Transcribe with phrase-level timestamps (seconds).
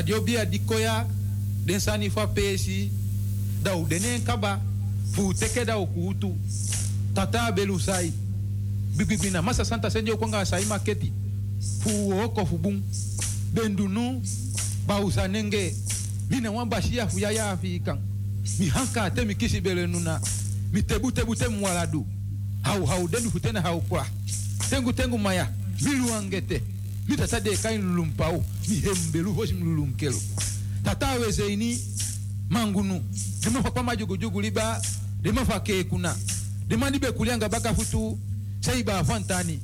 [0.00, 1.06] Dat yo bia dikoya
[1.64, 2.90] den sani fa pesi
[3.62, 4.60] da u denen kaba
[5.12, 6.32] fu teke da ukutu
[7.14, 8.12] tata belu sai
[8.96, 11.12] bibibina masa santa anga kwanga sai maketi
[11.82, 12.80] fu oko fu bum
[13.52, 14.22] bendunu
[14.86, 15.76] bausa nenge
[16.30, 17.98] mina wan bashia fu ya ya afikan
[18.58, 20.18] mi hanka te mi kisi bele nuna
[20.72, 22.06] mi tebu te mwaladu
[22.62, 24.06] hau hau dendu futena hau kwa
[24.70, 25.52] tengu tengu maya
[25.82, 26.62] mi luangete
[27.10, 29.92] mi tata de kain lulumpau mi hembelu hoshi mi
[30.84, 31.78] tata weze ini
[32.48, 33.02] mangunu
[33.42, 34.80] dema fa kwama jugu jugu liba
[35.22, 36.16] dema fa ke kuna
[36.68, 38.18] dema nibe kulianga baka futu
[38.60, 39.60] sai ba fantani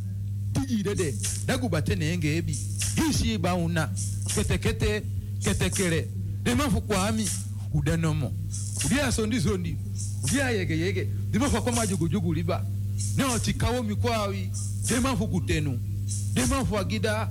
[0.52, 1.14] tiji dede
[1.46, 2.58] dagu batene enge ebi
[2.96, 3.90] hisi ba una
[4.34, 5.02] kete kete
[5.42, 6.08] kete kere.
[6.42, 7.28] Dema fu kwami
[7.74, 8.32] udanomo
[8.84, 9.76] udia sondi sondi.
[10.24, 11.08] Udia yege yege.
[11.30, 12.64] Dema fa kwama jugu jugu liba
[13.16, 14.50] ne tikawo mikwawi
[14.88, 15.80] dema fu kutenu
[16.36, 17.28] dema fu agida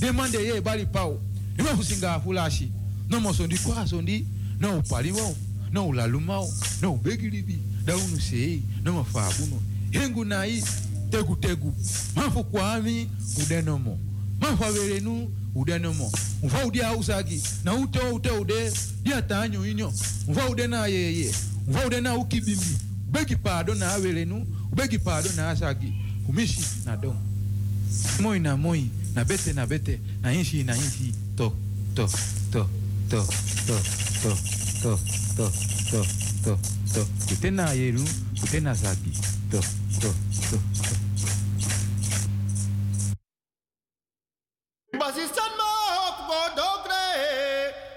[0.00, 1.20] dema de ye bali pau
[1.56, 2.70] dema fu singa fulashi.
[3.08, 4.26] No mo sondi kwa sondi
[4.60, 5.36] no upaliwo
[5.72, 9.62] no ulalumao no ubegilibi daunu sei no mafabuno.
[9.90, 10.64] Hengu nai
[11.10, 11.74] tegu tegu.
[12.16, 13.08] Mafu kwami
[13.42, 13.98] udenomo
[14.40, 16.12] mafu averenu udenomo
[16.42, 18.72] mfa udia usagi na ute ute ude
[19.02, 19.92] dia tanyo inyo.
[20.28, 21.34] Mfa ude na yeye
[21.68, 22.78] mfa ude na ukibimbi.
[23.10, 25.92] Begi pado na averenu ubegi pado na asagi.
[26.26, 27.16] Kumishi na dom
[28.20, 31.52] moi na moi na bete na bete na inshi na inshi to
[31.94, 32.06] to
[32.52, 32.66] to
[33.10, 33.20] to
[33.66, 33.76] to
[34.22, 34.30] to
[34.82, 34.92] to
[35.36, 35.44] to
[35.90, 36.00] to
[36.44, 36.52] to
[36.94, 38.04] to kute na yeru
[38.40, 39.12] kute na sagi
[39.50, 39.60] to
[40.00, 40.10] to
[40.50, 40.96] to to
[44.98, 47.06] Basistan ma hop go dogre.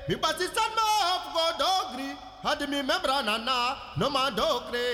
[0.08, 2.10] Mi basistan ma hop go dogri.
[2.44, 3.58] Hadi mi membra nana
[3.98, 4.86] no ma dogre.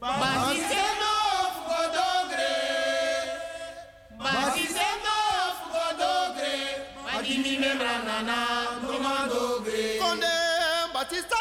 [0.00, 2.75] Basistan ma hop go dogre.
[7.96, 8.36] banana,
[10.00, 10.26] Konde
[10.94, 11.36] Batista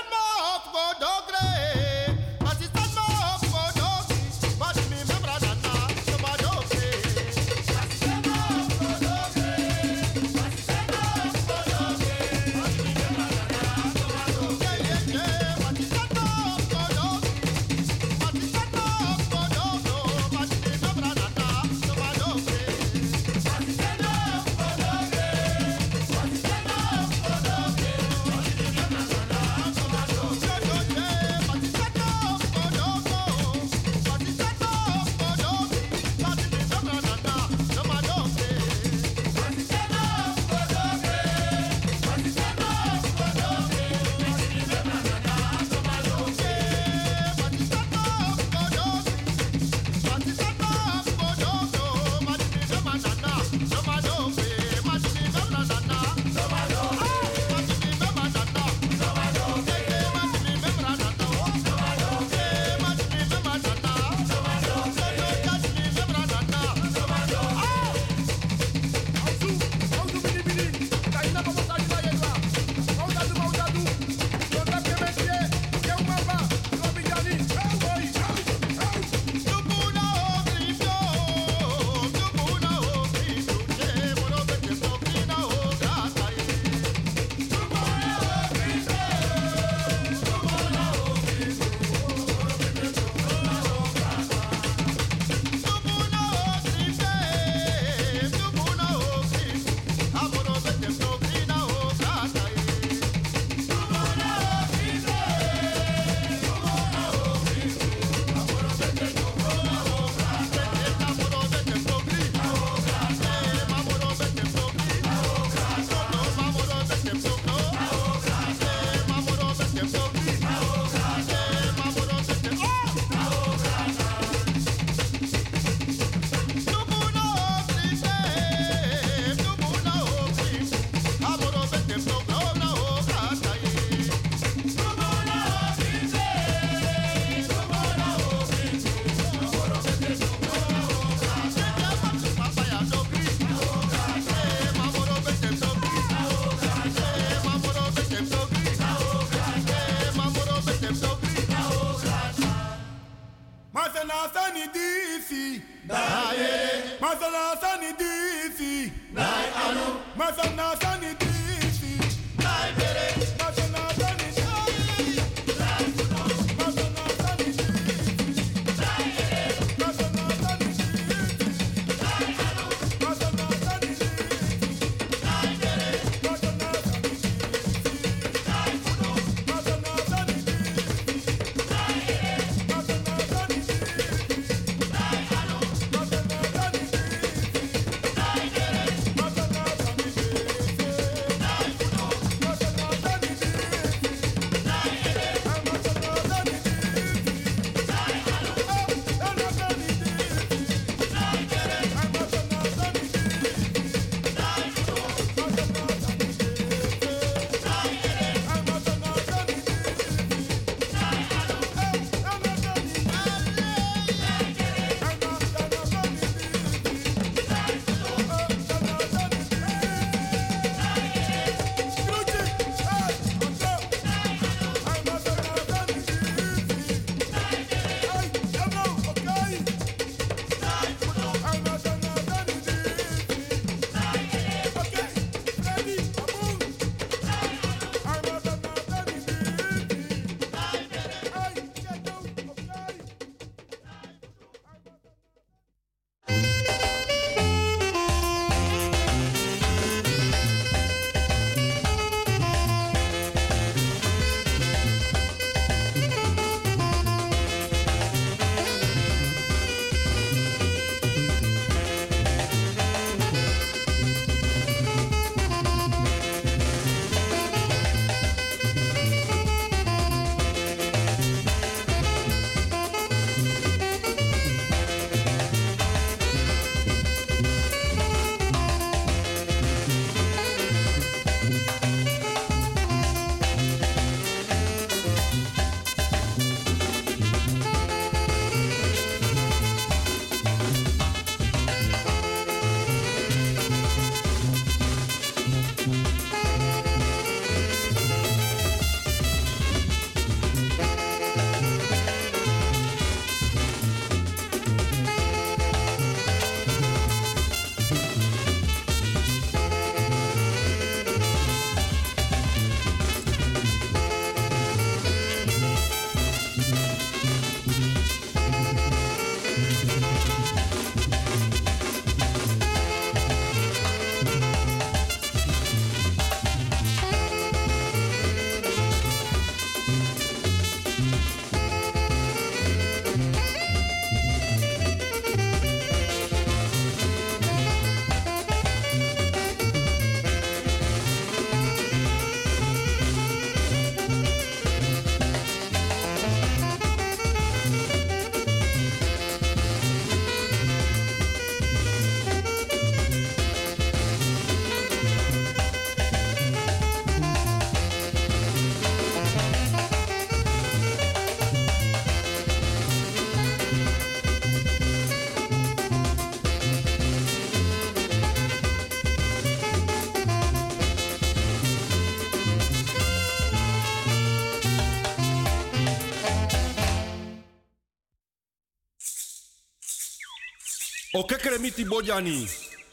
[381.38, 382.48] kekere miti bojani.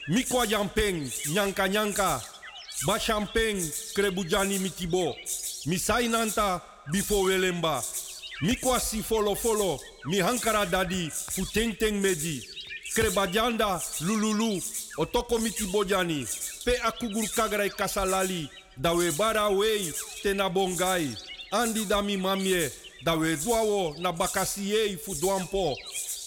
[0.09, 2.21] Mikwa yampeng, nyanka nyanka.
[2.87, 3.61] Ba champeng,
[3.95, 5.17] krebujani mitibo.
[5.67, 6.61] Misai nanta,
[6.93, 7.83] bifo welemba.
[8.41, 12.43] Mikwa si folo folo, mi hankara dadi, fu teng teng medi.
[12.95, 14.61] Krebajanda, lululu,
[14.99, 16.27] otoko miti bojani.
[16.65, 21.17] Pe akugur kagrai kasalali, dawe bara wei, tena bongai.
[21.53, 22.71] Andi dami mamie,
[23.05, 25.77] dawe duawo na bakasiei fu duampo.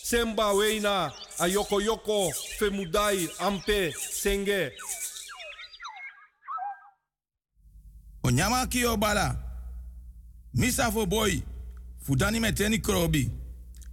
[0.06, 4.72] Semba weina, a yoko femudai, ampe, senge.
[8.24, 9.36] O nyama ki o bala.
[10.54, 11.42] Misa boy.
[12.02, 13.30] Fudani meteni krobi.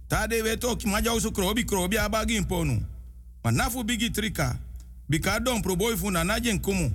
[0.07, 2.81] Tade weto ki maja usu krobi krobi abagi imponu.
[3.43, 4.57] Manafu bigi trika.
[5.09, 6.91] Bika dompru boy fu na najen kumu.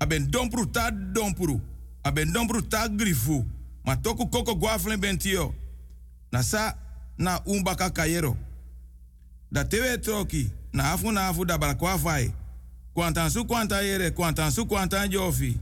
[0.00, 1.60] Aben dompru ta dompru.
[2.02, 3.44] Aben dompru ta grifu.
[3.84, 5.54] Ma toku koko guaflen bentio.
[6.32, 6.74] Na sa
[7.18, 8.36] na umbaka kayero.
[9.52, 10.50] Da tewe troki.
[10.72, 12.32] Na afu na afu da balakwa fai.
[12.94, 15.58] Kwantan su kwanta yere, kwantan su kwantan jofi.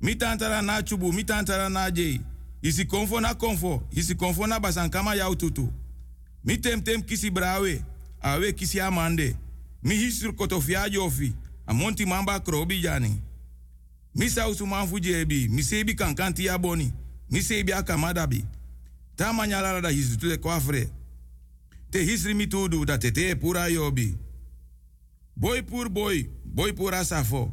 [0.00, 2.20] Mi tantara na chubu, mi tantara na jei.
[2.62, 5.72] Isi konfo na konfo, isi konfo na basankama yau tutu.
[6.44, 7.82] Mi tem tem kisi brawe,
[8.20, 9.36] awe kisi amande.
[9.82, 11.32] Mi hisur kotofia jofi,
[11.66, 13.20] amonti mamba krobi jani.
[14.14, 16.92] Mi sausu manfu jebi, mi sebi kankanti ya boni,
[17.30, 18.44] mi sebi akamadabi.
[19.16, 20.88] Ta manyalara da hisu tule kwafre.
[21.90, 24.14] Te hisri mi tudu da tete pura yobi.
[25.36, 27.52] Boy pur boy, boy pura safo.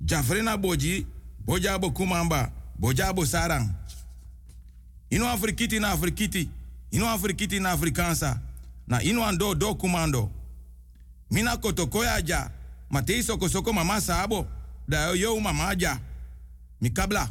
[0.00, 1.06] Jafrena boji,
[1.44, 3.68] bojabo kumamba, bojabo sarang.
[5.10, 6.48] Ino afrikiti na afrikiti,
[6.90, 8.40] ino afrikiti na afrikansa,
[8.86, 10.30] na ino ando do kumando.
[11.30, 12.50] Mina kotokoya ja,
[12.90, 14.46] matei soko soko mama sabo,
[14.88, 16.00] da yo yo mama ja.
[16.80, 17.30] Mikabla.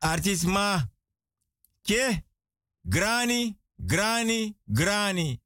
[0.00, 0.88] Artisma.
[1.82, 2.22] Ke?
[2.84, 5.40] Grani, grani, grani.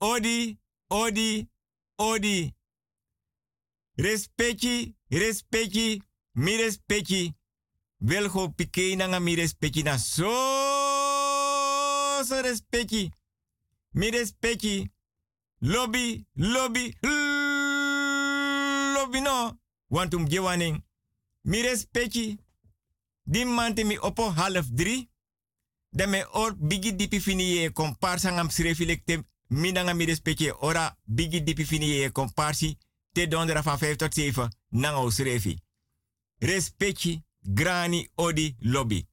[0.00, 0.58] Odi,
[0.88, 1.48] odi,
[1.98, 2.54] odi.
[3.96, 6.02] Respecti, respecti,
[6.34, 7.34] mi respecti.
[8.00, 10.30] Welgo pike mi respecti na so
[12.24, 13.10] so respecti.
[13.92, 14.90] Mi respecti.
[15.62, 16.96] Lobby, lobby,
[18.94, 19.58] lobby no.
[19.90, 20.82] Want gewaning.
[21.42, 22.38] Mi respecti.
[23.26, 25.09] Di mante mi opo half drie.
[25.90, 31.42] Da me or bigi dipi fini ye komparsa ngam srefilekte minanga mi respecti ora bigi
[31.42, 32.78] dipi fini ye komparsi
[33.12, 35.58] te dondera van 5 tot 7 nanga osrefi.
[36.38, 39.08] Respecti grani odi lobby.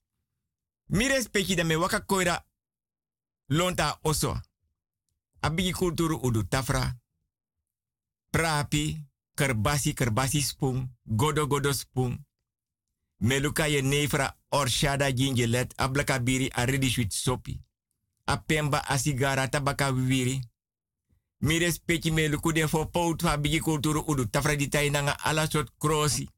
[0.85, 2.45] Mi respecti da me waka koira
[3.45, 4.41] lonta oso.
[5.39, 6.99] Abigi kulturu udu tafra.
[8.29, 12.26] Prapi, kerbasi kerbasi spoon, godo godo spoon.
[13.19, 17.59] Meluka ye nefra orshada gingelet ablaka biri a sweet sopi.
[18.27, 20.41] A pemba a sigara tabaka wiri.
[21.39, 25.69] Mi respecti meluku de fo pout fa bigi kulturu udu tafra di nanga ala sot
[25.77, 26.29] krosi.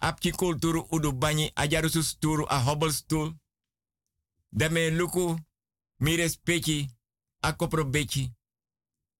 [0.00, 3.34] Apki kulturu udu banyi a jarusu sturu a hobbelstoel.
[4.50, 5.36] Da me luku
[5.98, 6.88] mi respecti
[7.40, 8.32] a kopro beki.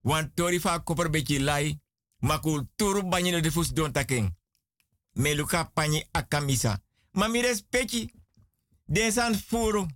[0.04, 1.80] Wan tori fa kopro beki lai.
[2.20, 4.30] Ma kulturu banyi no de fus don taking.
[5.12, 6.83] Meluka panyi akamisa.
[7.12, 8.12] Ma mi respecti.
[8.85, 9.87] Desan furu.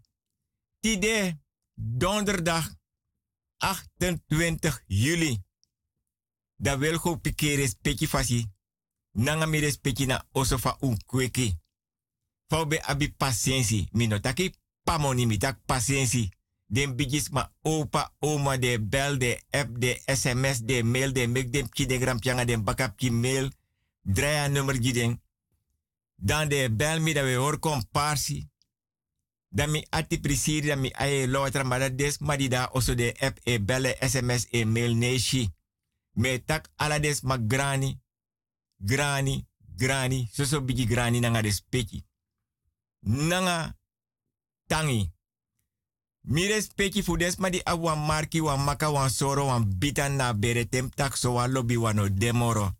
[0.81, 1.39] Tide
[1.75, 2.65] donderdag
[3.59, 5.43] 28 juli.
[6.57, 8.51] Da wil go pike respecti fasi.
[9.13, 11.55] Nanga mi respecti na oso fa un kweki.
[12.47, 13.89] Fa be abi patiëntie.
[13.93, 14.53] Minotaki
[14.83, 16.29] pamoni mitak patiëntie.
[16.67, 21.53] Den bigis ma opa, oma, de bel, de app, de sms, de mail, de mek
[21.53, 23.53] dem ki de gram pianga, den bakap ki mail.
[24.07, 25.23] Draya nummer giden.
[26.17, 28.49] Dan de bel mi da we hoor komparsi.
[29.49, 32.95] Dan mi ati prisiri, dan mi aye lotra, maar dat des ma di da oso
[32.95, 35.51] de app, e belle, sms, e mail, neshi.
[36.13, 38.01] Me tak ala des ma grani,
[38.77, 42.05] grani, grani, so bigi grani nanga des peki.
[43.01, 43.77] Nanga
[44.67, 45.13] tangi.
[46.21, 50.91] Mi respecti fu des ma marki wan maka wan soro wan bitan na bere tem
[50.91, 52.73] tak so wan lobby wan demoro.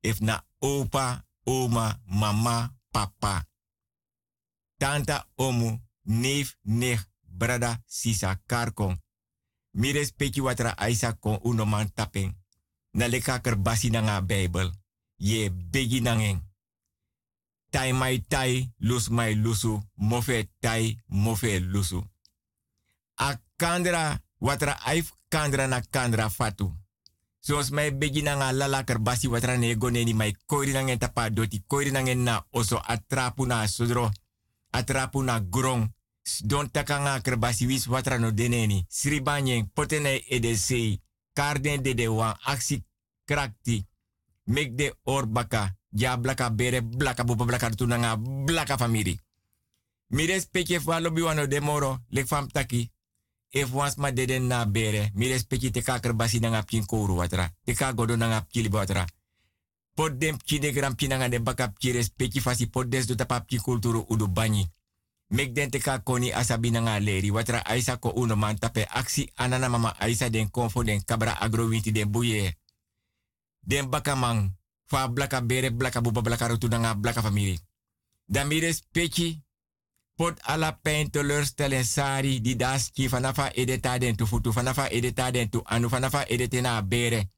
[0.00, 3.44] If na opa, oma, mama, papa.
[4.76, 8.98] Tanta, omu, neef, nech, brada, sisa, karkon.
[9.70, 12.36] Mi respecti watra aisa kon uno man tapen.
[12.92, 13.08] Na
[13.40, 14.24] kerbasi na nga.
[15.16, 16.42] Ye begi nangen.
[17.70, 22.04] Tai mai tai, lus mai lusu, mofe tai, mofe lusu.
[23.14, 26.83] A kandra, watra aif kandra na kandra fatu.
[27.44, 31.30] Zoals mij begi na nga lala kerbasi watra ne gone ni mai koiri nangen tapa
[31.30, 34.10] doti, koiri nangen na oso atrapu na sodro,
[35.50, 35.92] grong.
[36.44, 38.84] Don takanga kerbasi wis watra no deneni.
[38.88, 41.00] Sribanyeng potene edesei.
[41.32, 42.84] Karden de de wan aksi
[43.24, 43.86] krakti.
[44.44, 45.76] Mek de or baka.
[45.90, 49.20] Ja blaka bere blaka bupa blaka tunanga blaka famiri.
[50.08, 51.98] Mi respecte fa lobi wano de moro.
[52.08, 52.90] Lek fam taki.
[53.54, 55.10] If wans ma deden na bere.
[55.14, 57.52] Mi respecte te kaker basi nanga pkin kouru watra.
[57.64, 59.04] Te ka godo pkili watra.
[59.94, 63.60] Pot dem pkine gram pkinanga de baka pki respecte fasi pot des do tapa pki
[63.60, 64.28] kulturu udu
[65.52, 67.30] den te ka koni asabi leri.
[67.30, 71.92] Watra aisa ko uno man tape aksi anana mama aisa den konfo den kabra agrowinti
[71.92, 72.58] den buye.
[73.60, 74.56] Den baka man.
[74.84, 77.58] Fa blaka bere blaka buba blaka rutu nanga blaka famiri.
[78.26, 79.43] Mi respecti.
[80.16, 85.50] Pot ala pijn teleurstellen sari di daski fanafa edeta den tu futu fanafa edeta den
[85.50, 87.30] tu anu fanafa edete na bere.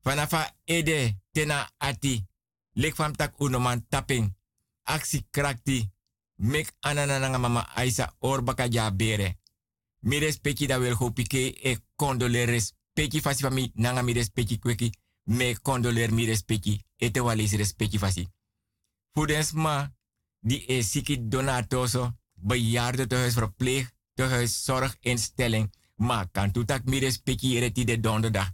[0.00, 2.26] Fanafa ede tena ati.
[2.72, 4.36] Lek tak uno man tapping.
[4.82, 5.90] Aksi krakti.
[6.36, 9.38] Mek anana nanga mama Aisa or baka ja bere.
[10.00, 14.90] Mi respecti da wel go pike e condoler respecti fasi fami nanga mi respecti kweki.
[15.24, 18.28] Me condoler mi respecti ete walis respecti fasi.
[19.12, 19.95] Fudens ma
[20.40, 25.70] die e siki donatoso bejaarde tehuis verpleeg tehuis zorginstelling.
[25.96, 28.50] Maar kan toetak mi respecti reti de donderdag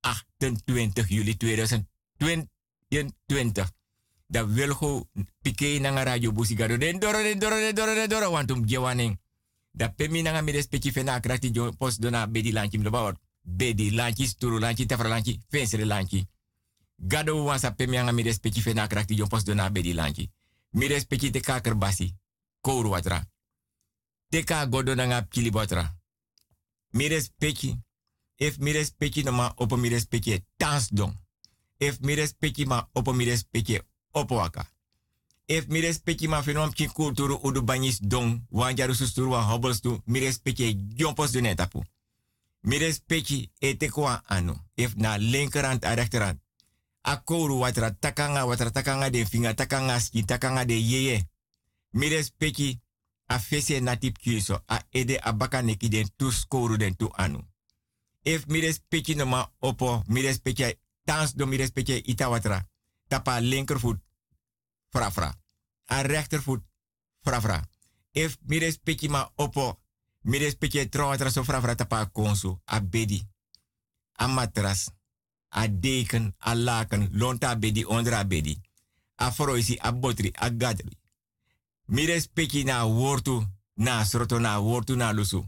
[0.00, 3.70] 28 juli 2022
[4.26, 5.08] da wilgo
[5.42, 9.20] pike nanga radio busigado den doro den doro den doro den doro wantum gewaning
[9.70, 13.90] da pemi nanga mi respecti fena krati jo post dona bedi lanchi mi bawot bedi
[13.90, 16.26] lanchi sturu lanchi tafra lanchi fensere lanchi
[16.96, 20.30] gado wansa pemi nanga mi respecti fena krati jo post dona bedi lanchi
[20.72, 22.14] mi respecti te kaker basi
[22.60, 23.26] kouru watra
[24.30, 25.84] te ka godo nanga pili watra
[26.90, 27.78] mi respecti
[28.36, 31.14] if mi respecti no ma opo mi respecti tans don
[31.78, 33.80] if mi respecti ma opo mi respecti
[34.12, 34.66] opo waka.
[35.46, 40.00] If mi respecti ma fenom ki kulturu udu banyis don, wanjaru susturu wa hobbles tu,
[40.06, 41.84] mi respecti jompos de netapu.
[42.60, 44.56] Mi respecti ete kwa anu.
[44.74, 46.36] If na linkerhand a.
[47.02, 51.28] Akoru watra takanga watra takanga de finga takanga ski takanga de yeye.
[51.90, 52.80] Mi respecti
[53.26, 56.08] a fese natip kiso a ede abaka neki den
[56.78, 57.52] den tu anu.
[58.24, 62.68] If mi respecti no ma opo, mi respecti tans do mi respecti ita watra
[63.08, 63.98] tapa linkervoet
[64.88, 65.38] frafra.
[65.86, 66.62] A rechtervoet
[67.20, 67.68] frafra.
[68.12, 69.80] If mi respecti ma opo,
[70.22, 73.28] mi respecti trouwatra so frafra tapa konsu, a bedi,
[74.12, 74.92] a matras,
[75.54, 78.58] a deken, a laken, lonta bedi, onder a bedi.
[79.16, 80.50] A froisi, a botri, a
[82.06, 84.58] respecti na wortu, na sroto na
[84.96, 85.44] na lusu.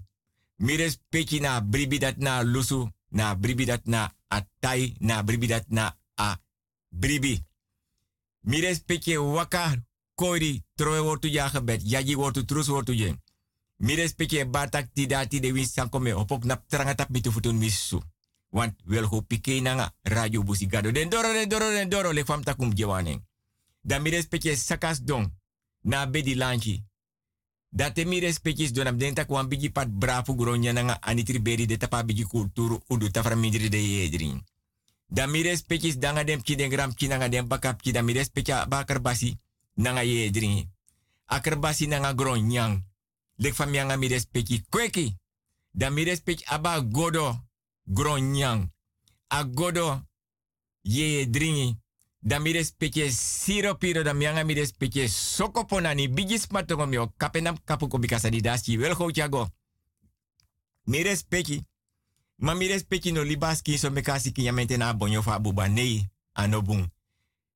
[0.56, 6.36] Mi respecti na bribidat na lusu, na bribidat na atai, na bribidat na a
[6.88, 7.44] bribi.
[8.40, 11.82] Mi respecte waka kori troe wortu ja gebed.
[11.84, 13.22] Yaji wortu trus wortu jen.
[13.76, 18.02] Mi respecte batak ti dati de win sankome opok nap trangatap mitu futun misu.
[18.54, 20.90] Want wel ho pike nanga radio busigado.
[20.92, 23.26] Den doro den doro den doro le fam takum jewaning.
[23.82, 25.34] Dan mi respecte sakas don
[25.80, 26.84] na bedi lanchi.
[27.68, 29.14] Date mi respecte don am den
[29.48, 34.44] bigi pat brafu gronya nanga anitri beri de tapa bigi kulturu udu tafra de yedrin.
[35.08, 38.14] Dan mi respectis danga dem ki den gram ki nanga dem bakap ki dan mi
[38.68, 39.36] bakar basi
[39.74, 40.68] nanga ye dringi.
[41.26, 42.84] Akar basi nanga gron nyang.
[43.36, 45.16] Lek fam yanga mi respecti kweki.
[45.72, 46.04] Dan mi
[46.46, 47.43] aba godo
[47.84, 48.72] gron nyang.
[49.28, 50.02] A godo
[50.82, 51.76] ye dringi.
[52.18, 57.88] Da mi respecte siro piro da mianga mi respecte soko ponani bigis matongo kapenam kapu
[57.88, 59.48] ko bikasa di dasi wel go jago.
[60.84, 61.02] Mi.
[62.36, 62.68] Ma mi
[63.12, 66.90] no libaski so mekasi ki yamente na bonyo fa nei anobung.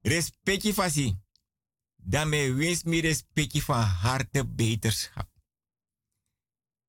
[0.02, 1.16] Respecte fasi.
[1.96, 3.00] Da me wens mi
[3.66, 5.28] van harte beterschap.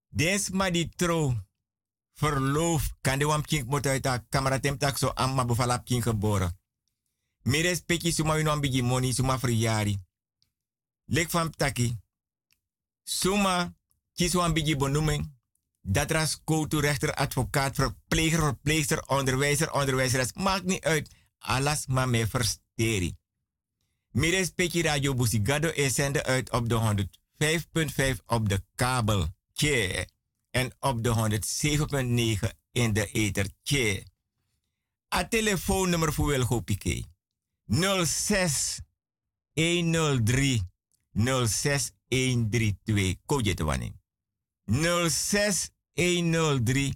[0.10, 0.70] Des ma
[2.20, 3.44] verloof kan de wam
[3.82, 6.58] uit haar kameratem tak so amma bevalap kink geboren.
[7.44, 9.98] Mi respecti suma wino ambigi moni suma friari.
[11.06, 11.98] Lek van taki.
[13.04, 13.74] Suma
[14.14, 15.38] kies ambigi benoeming.
[15.82, 20.34] Dat ras to rechter, advocaat, verpleger, verpleegster, onderwijzer, onderwijzeres.
[20.34, 21.10] Maakt niet uit.
[21.38, 23.16] Alles maar me versteri.
[24.12, 29.28] Mi respecti radio Busigado is uit op de 105.5 op de kabel.
[29.54, 30.08] Tje.
[30.60, 31.40] En op de
[32.44, 33.48] 107.9 in de ether.
[33.64, 34.04] Tje.
[35.16, 37.06] A telefoonnummer voor Wilgo Piquet.
[38.06, 38.80] 06
[39.54, 40.62] 103
[41.48, 43.16] 06 132.
[43.26, 43.92] Koje te wanneer.
[45.10, 46.94] 06 103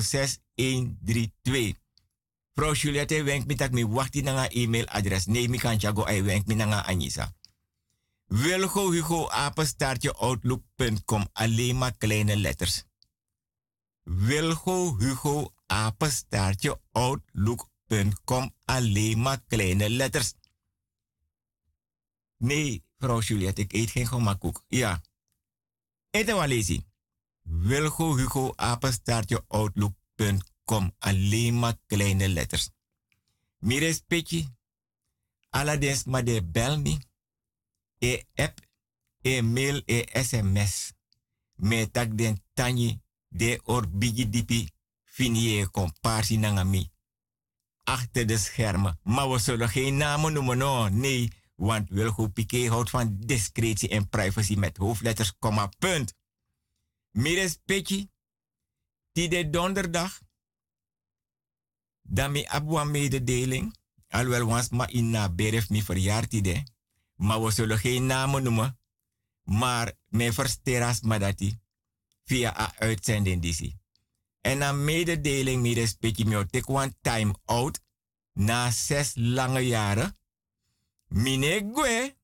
[0.00, 1.74] 06 132.
[2.54, 5.26] Vrouw Juliette wenk me dat me wacht in een e-mailadres.
[5.26, 7.32] Nee, mi kan ai wenk me nanga Anissa.
[8.26, 11.28] Wilgo Hugo apenstaartje outlook.com.
[11.32, 12.87] Alleen maar kleine letters.
[14.08, 20.34] Wilgo Hugo apenstaartje outlook.com alleen maar kleine letters.
[22.36, 24.64] Nee, vrouw Juliette, ik eet geen gemakkoek.
[24.68, 25.02] Ja.
[26.10, 26.84] Eten wel lezen.
[27.42, 30.94] Wilgo Hugo apenstaartje outlook.com.
[30.98, 32.70] Alleen maar kleine letters.
[33.58, 34.56] Mire spetje.
[35.50, 36.98] Aladens maar de bel me.
[37.98, 38.60] E app,
[39.20, 40.92] e mail, e sms.
[41.54, 44.70] Me tak den tanyi de or bigi dipi
[45.04, 46.90] fini e komparsi nangami
[47.88, 48.98] achter de schermen.
[49.02, 50.88] Maar we zullen geen namen noemen, no.
[50.88, 51.32] nee.
[51.54, 56.14] Want Wilgo Piqué houdt van discretie en privacy met hoofdletters, komma, punt.
[57.10, 58.08] Mires Petje,
[59.12, 60.20] die de donderdag,
[62.02, 63.76] dan mi abwa mededeling,
[64.08, 66.62] alhoewel was ma in na beref mi verjaard de,
[67.14, 68.78] maar we zullen geen namen noemen,
[69.42, 71.58] maar mijn versteras madati
[72.28, 73.76] via een uitzending disi.
[74.40, 77.80] En na mededeling mi respecti mi take one time out
[78.32, 80.16] na zes lange jaren.
[81.08, 82.16] Mine gwe,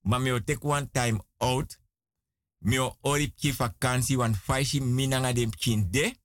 [0.00, 1.80] maar mi take one time out.
[2.58, 6.16] Mi orip ki vakantie wan faishi minanga dem kinde.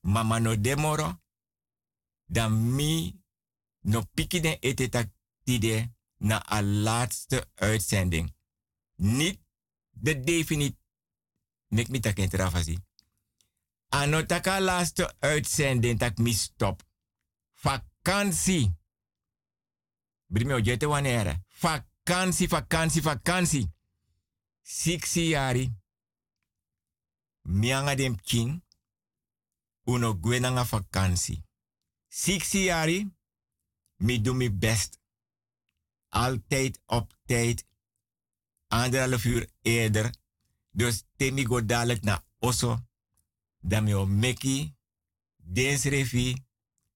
[0.00, 1.20] Mama no demoro.
[2.26, 3.20] Dan mi
[3.80, 5.08] no piki den etetak
[5.44, 8.34] tide na a laatste uitzending.
[8.96, 9.38] Niet
[9.90, 10.83] de definitief.
[11.68, 12.78] Mek mi tak entrafasi.
[13.88, 16.82] Anotaka laatste uitzending tak mi stop.
[17.62, 18.76] Vakantie.
[20.26, 21.40] Brimio jete wanneer.
[21.60, 23.72] Vakantie, vakantie, vakantie.
[24.62, 25.72] Siksi jari.
[27.42, 28.62] Mianga dem king.
[29.84, 31.44] Uno gwenanga vakantie.
[32.08, 33.12] Siksi jari.
[33.96, 34.98] Mi doe mi best.
[36.08, 37.66] Altijd op tijd.
[38.68, 40.14] Anderhalf uur eerder.
[40.74, 42.78] Dus temi go dadelijk naar Osso
[43.64, 44.74] dan mi o meki,
[45.36, 46.36] dens refi,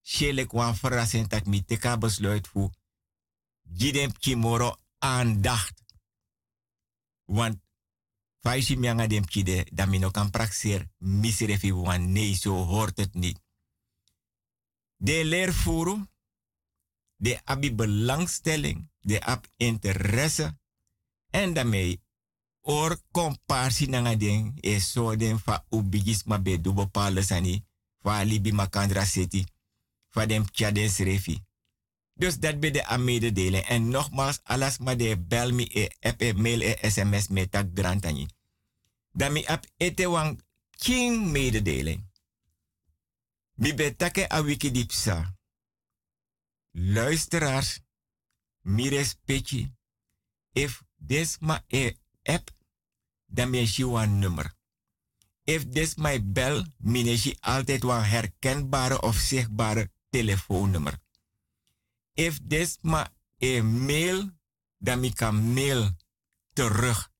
[0.03, 2.69] shele kwan verrassing tak mi teka besluit fu,
[3.73, 5.83] gidem kimoro aandacht.
[7.25, 7.61] Want
[8.39, 13.13] faisi mianga dem kide, dan mi no kan praxeer, misrefi wan nee, zo hoort het
[13.13, 13.41] niet.
[14.95, 16.09] De leervoeren,
[17.15, 20.57] de abi belangstelling, de ab interesse,
[21.29, 22.01] en daarmee
[22.61, 27.63] or komparsi nanga den e so den fa ubigis ma be du bepaalde sani
[28.03, 29.45] fa libi makandra city
[30.09, 31.43] fa dem tjaden srefi.
[32.19, 36.89] Dus dat bij de aan En nogmaals, alles maar de bel me e mail e
[36.89, 38.27] sms met dat grantani.
[39.11, 42.11] Dan mi app ete wang king mededeling.
[43.53, 45.37] Mi betake a wikidipsa.
[46.71, 47.79] Luisteraars,
[48.61, 49.73] mi respecti.
[50.51, 51.98] If des ma e
[52.33, 52.57] app
[53.29, 54.53] dan ben je een nummer.
[55.43, 60.99] If this my bel, je altijd een herkenbare of zichtbare telefoonnummer.
[62.13, 64.29] If this ma e mail,
[64.77, 65.91] dan ik kan mail
[66.53, 67.11] terug.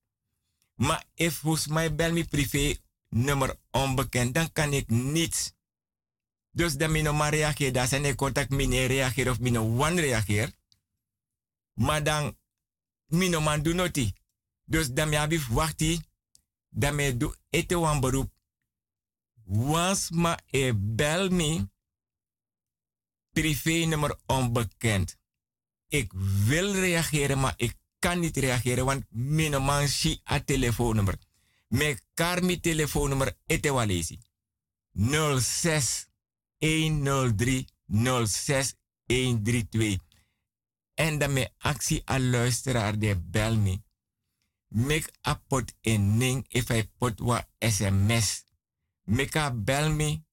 [0.74, 2.76] Maar if volgens mij bel me privé
[3.08, 5.52] nummer onbekend, dan kan ik niets.
[6.50, 10.52] Dus dan mijn maar reageer, dan zijn ik contact mine reageer of mine one reageer.
[11.72, 12.36] Maar dan
[13.06, 14.12] mine man doe noti.
[14.70, 15.82] Dus dan heb ik wacht
[16.68, 18.30] daarmee doe ete wan beroep.
[19.44, 21.68] Was ma e bel me
[23.32, 25.16] privé nummer onbekend.
[25.88, 26.12] Ik
[26.46, 31.18] wil reageren, maar ik kan niet reageren, want mijn man zie a telefoonnummer.
[31.68, 34.18] Mijn karmi telefoonnummer etewalesi.
[34.92, 36.06] 06
[36.58, 37.68] 103
[38.26, 38.74] 06
[39.06, 39.98] 132.
[40.94, 43.80] En dan mijn actie aan luisteraar de bel me.
[44.70, 48.44] Mek a pot en ning if I pot wa sms.
[49.04, 50.24] Mek a bel me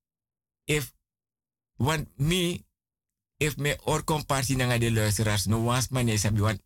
[0.66, 0.94] if
[1.78, 2.66] want me
[3.38, 6.62] if me or compartie naar de luisteraars no was manier sabi want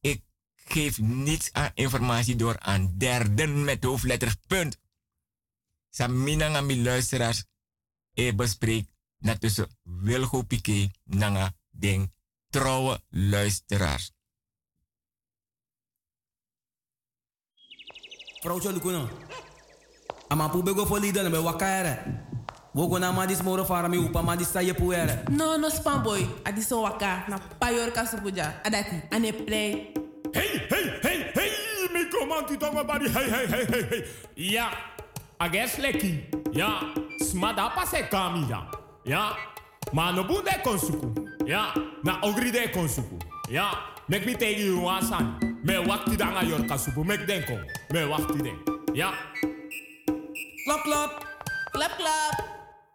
[0.00, 0.22] ik
[0.54, 4.78] geef niets aan informatie door aan derden met hoofdletters punt.
[5.90, 7.44] Samina nga mi luisteraars
[8.14, 12.14] e bespreek na tussen Wilgo Piqué nanga den
[12.50, 14.15] trouwe luisteraars.
[18.46, 19.08] Vrouwtje Lukuno.
[20.30, 21.98] Ama pu bego fo leader me wakaere.
[22.74, 25.28] Wogo na madis moro fara mi upa madis sa ye puere.
[25.30, 26.24] No, no spam boy.
[26.44, 28.62] Adi so waka na payor kasupuja.
[28.62, 29.92] Adati, ane play.
[30.32, 31.50] Hey, hey, hey, hey,
[31.92, 34.04] mi komanti tonga bari, hey, hey, hey, hey, hey.
[34.36, 34.70] Ja,
[35.40, 36.26] ages leki.
[36.52, 38.62] Ja, smada pase kami ja.
[39.04, 39.36] Ja,
[39.92, 41.14] ma no bunde konsuku.
[41.46, 43.18] Ja, na ogri de konsuku.
[43.50, 43.70] Ja,
[44.08, 45.55] mek mi tegi you wasan.
[45.66, 47.58] Me wakti danga yor kasupu, mek denko.
[47.90, 48.54] Me wakti den.
[48.94, 49.10] Ja.
[50.62, 51.10] Klap, klap.
[51.74, 52.34] Klap, klap.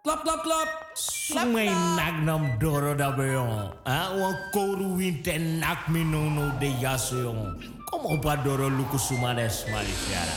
[0.08, 0.70] Klap, klap, klap.
[0.96, 1.68] Sumay
[2.00, 3.76] nak nam doro da beyon.
[3.84, 7.60] Ah, wan koru winte nak mi no no de yaso yon.
[7.92, 10.36] Kom op a doro luku sumades malifiara.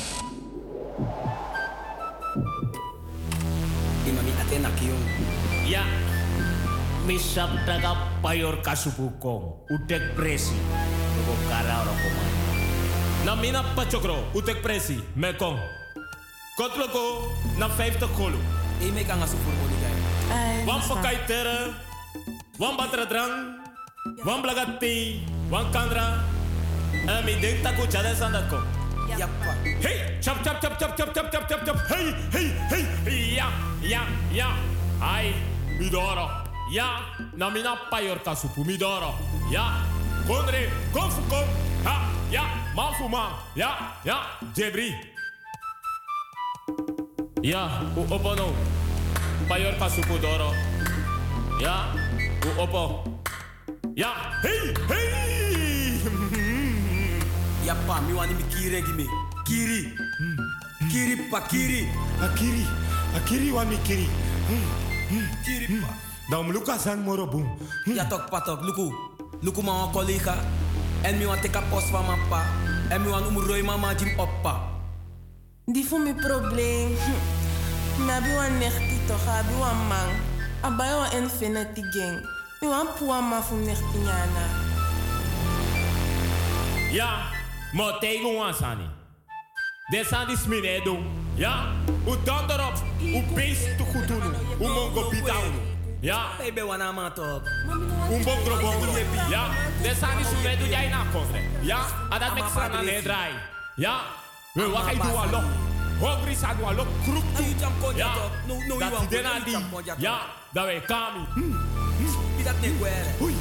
[4.11, 5.03] Imami ate nakiyon.
[5.71, 5.87] Ya,
[7.07, 7.95] mi sabtaga
[8.27, 9.71] payor kasupukong.
[9.71, 10.59] Utek presi.
[11.25, 11.81] Lugo kara.
[13.25, 15.59] Na mina pachokro, utek presi, me kong.
[16.59, 18.37] Kotloko, na 50 kolo.
[18.81, 20.67] E me kanga su furbo di gai.
[20.67, 21.73] Wan pakai tere,
[22.59, 23.57] wan batra drang,
[24.25, 26.21] wan blagati, wan kandra.
[27.09, 28.61] En mi denk taku chade sandat ko.
[29.09, 29.57] Yappa.
[29.81, 31.77] Hey, chap chap chap chap chap chap chap chap chap.
[31.89, 33.37] Hey, hey, hey.
[33.37, 33.49] Ja,
[33.81, 34.49] ja, ja.
[35.01, 35.33] Ai,
[35.79, 36.29] midoro.
[36.71, 37.01] Ja,
[37.37, 39.15] na mina payor kasupu midoro.
[39.51, 39.81] Ja,
[40.27, 41.11] Bondre, kom,
[41.85, 44.25] Ha, Ya, Manfuma, Ya, Ya,
[44.57, 44.97] Jebri.
[47.43, 48.57] Ya, u opono,
[49.49, 50.49] payor kasupudoro.
[51.61, 51.93] Ya,
[52.41, 53.05] u opo.
[53.95, 56.01] Ya, hey, hey.
[57.69, 59.05] ya pa, mi wani mi kiri gimi.
[59.45, 59.93] Kiri.
[59.93, 60.89] Hmm, hmm.
[60.89, 61.85] Kiri pa, kiri.
[62.25, 62.65] Akiri,
[63.13, 64.09] akiri wani kiri.
[64.49, 65.93] Hmm, kiri pa.
[66.33, 67.45] Daum lukasan morobum.
[67.85, 69.14] Ya tok patok luku.
[69.45, 70.35] Ma wan collega.
[71.03, 72.43] En teka post van mijn pa.
[72.89, 74.61] En umroi mama jim oppa.
[75.65, 76.97] Die voor mijn probleem.
[76.97, 77.13] Hm.
[78.07, 80.09] Na bi wan nechti toch, abi wan man.
[80.61, 82.27] Abai wan infinity gang.
[82.61, 84.47] Mi wan puwa ma fu nechti nyana.
[86.93, 87.31] Ja,
[87.73, 88.79] maar tegen ons aan.
[89.87, 90.37] Dit zijn die
[90.85, 91.07] doen.
[91.35, 91.67] Ja,
[92.25, 92.83] dan erop.
[93.35, 94.23] Beest te goed doen.
[94.61, 95.74] U mongo.
[96.05, 96.37] Ja.
[96.37, 97.49] Baby wanna mat up.
[98.11, 98.85] Un bom gro bom.
[99.31, 99.49] Ja.
[99.83, 101.41] Desani su medu jai na kofre.
[101.63, 101.81] Ja.
[102.11, 103.33] Adat mek sana ne drai.
[103.77, 104.01] Ja.
[104.55, 105.41] We wa kai dua lo.
[106.01, 107.45] Hongri sa dua lo kruk tu.
[107.97, 108.13] Ja.
[108.47, 109.11] No no you want.
[109.11, 109.57] Dena di.
[109.97, 110.29] Ja.
[110.53, 111.25] Da we kami.
[111.35, 111.57] Hmm.
[112.37, 113.11] Pidat ne kwere.
[113.19, 113.35] Hui.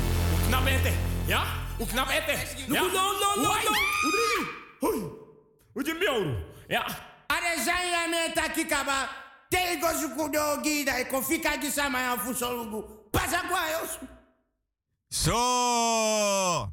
[0.47, 0.93] Knap ete.
[1.27, 1.43] Ja.
[1.79, 2.37] U knap ete.
[2.67, 3.49] No no no no.
[3.51, 4.39] Hui.
[4.79, 4.99] Hui.
[5.75, 6.35] Ujim bioru.
[6.69, 6.85] Ja.
[7.27, 9.22] Are zanya me takikaba.
[9.53, 12.81] Tego sukudo gida e kofika gisama ya fusolugu.
[13.11, 13.99] Pasa kwa yos.
[15.09, 16.71] Zo!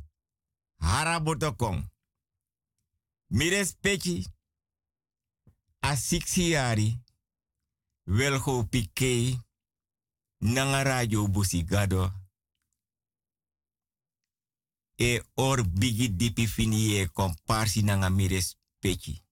[0.80, 1.84] Harabotokong.
[3.30, 4.26] Mires pechi.
[5.82, 6.98] A sixiari.
[8.06, 9.38] Welgo pike.
[10.40, 12.10] Nanga radio busigado.
[14.98, 19.22] E or bigi dipi fini e komparsi nanga mires pechi.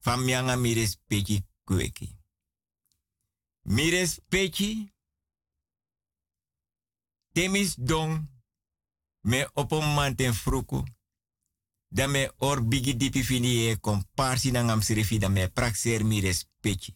[0.00, 2.16] Famyanga mires pechi kweki.
[3.64, 4.92] Mires pechi.
[7.32, 8.28] Temis don
[9.20, 10.84] me opo manten fruku.
[11.88, 16.94] Da me or bigi dipi fini e komparsi na sirifi da me praxer mi respecti.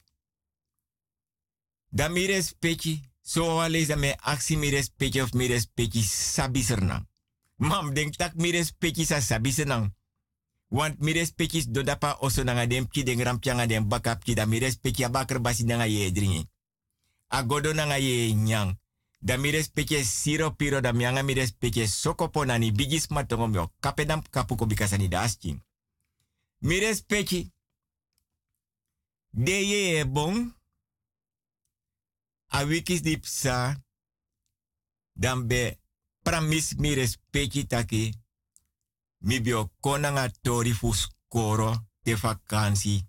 [1.88, 7.08] Da mi respecti, so wale da me aksi mi respecti of mi respecti sabiserna.
[7.56, 9.96] Mam denk tak mi respecti sa sabiserna.
[10.66, 12.88] Want mi respecti do dapa oso nanga den
[13.22, 16.12] rampyanga dem bakap ki da mi respecti abakar basi nanga ye.
[17.28, 18.78] Agodo nanga ye nyang.
[19.20, 21.86] Da mi respecte siro piro da mianga mi respecte
[22.72, 25.60] bigis matongo mio kapedam kapuko bikasani da asking.
[26.58, 27.52] Mi respecte
[29.30, 30.54] de ye e bon
[32.46, 33.02] a wikis
[35.12, 35.78] dan be
[36.22, 38.14] pramis mi respecti taki.
[39.20, 43.06] Mi bio konanga tori fu skoro vakantie.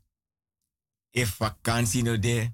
[1.12, 2.54] E vakantie no de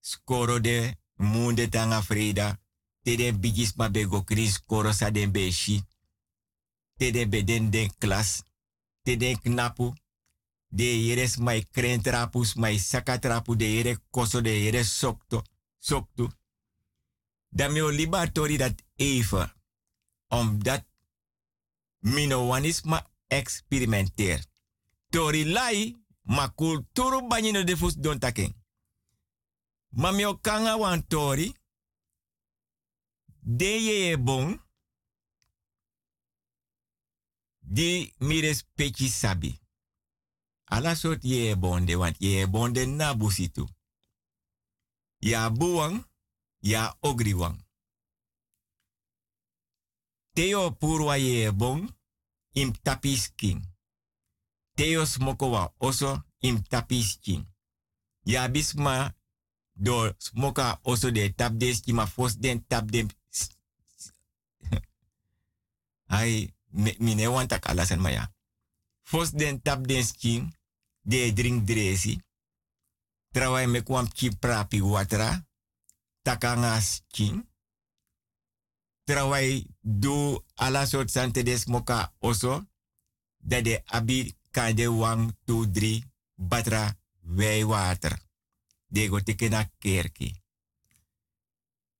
[0.00, 2.60] skoro de munde tanga freda.
[3.02, 5.82] Te den bigis ma bego kris skoro sa den beshi.
[6.96, 8.42] Te den beden den klas.
[9.02, 9.92] Te den knapu.
[10.68, 15.42] De yeres mai krentrapus, mai sakatrapu, de yere koso, de yere sokto,
[15.78, 16.30] soktu.
[17.48, 19.52] Dan mi libatori dat even.
[20.28, 20.86] Omdat
[21.98, 24.44] mino wanisma experimenteer.
[25.10, 28.61] Tori lai, ma kulturu banyino de fus don taken.
[29.92, 31.54] Ma mi kanga wan tori,
[33.42, 34.60] de ye bon,
[37.60, 39.60] di mi respecti sabi.
[40.64, 43.68] Ala sot ye bonde, want ye bonde na busitu.
[45.20, 46.04] Ya buwang,
[46.60, 47.58] ya ogriwang.
[50.34, 51.88] Teo purwa ye bon,
[52.54, 53.60] im tapis king.
[54.74, 57.46] Teo smokowa oso im tapis king.
[58.24, 59.14] Ya bisma
[59.84, 63.10] do smoka oso de tap des ki ma fos den tap den.
[66.06, 66.54] Ai,
[66.98, 68.32] mine wanta kalasan maya.
[69.02, 70.52] Fos den tap den skin,
[71.00, 72.20] de drink dresi.
[73.32, 75.46] Trawai me kwam chi prapi watra.
[76.22, 77.48] Takanga skin.
[79.04, 82.66] Trawai do ala sort sante des moka oso.
[83.38, 86.04] Dat de abi kande wang two drie
[86.36, 88.31] batra wij water.
[88.92, 90.34] De go tekena kerki.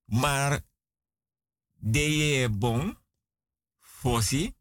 [0.05, 0.61] Maar
[1.79, 2.99] de ye bon
[3.81, 4.53] fosi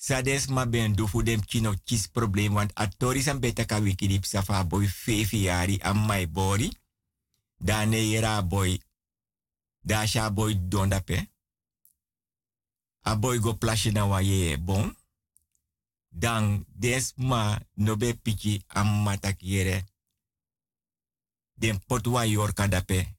[0.00, 4.24] Sades ma ben do dem kino kis probleem want atori san beta ka wiki dip
[4.68, 6.70] boy fefi yari am my body.
[7.58, 8.78] Dane yera boy.
[9.80, 11.28] Da sha boy donda pe.
[13.02, 14.96] A boy go plasje na wa ye bon.
[16.08, 19.42] Dan des ma no be piki am matak.
[21.58, 23.16] Den pot wa yorka dape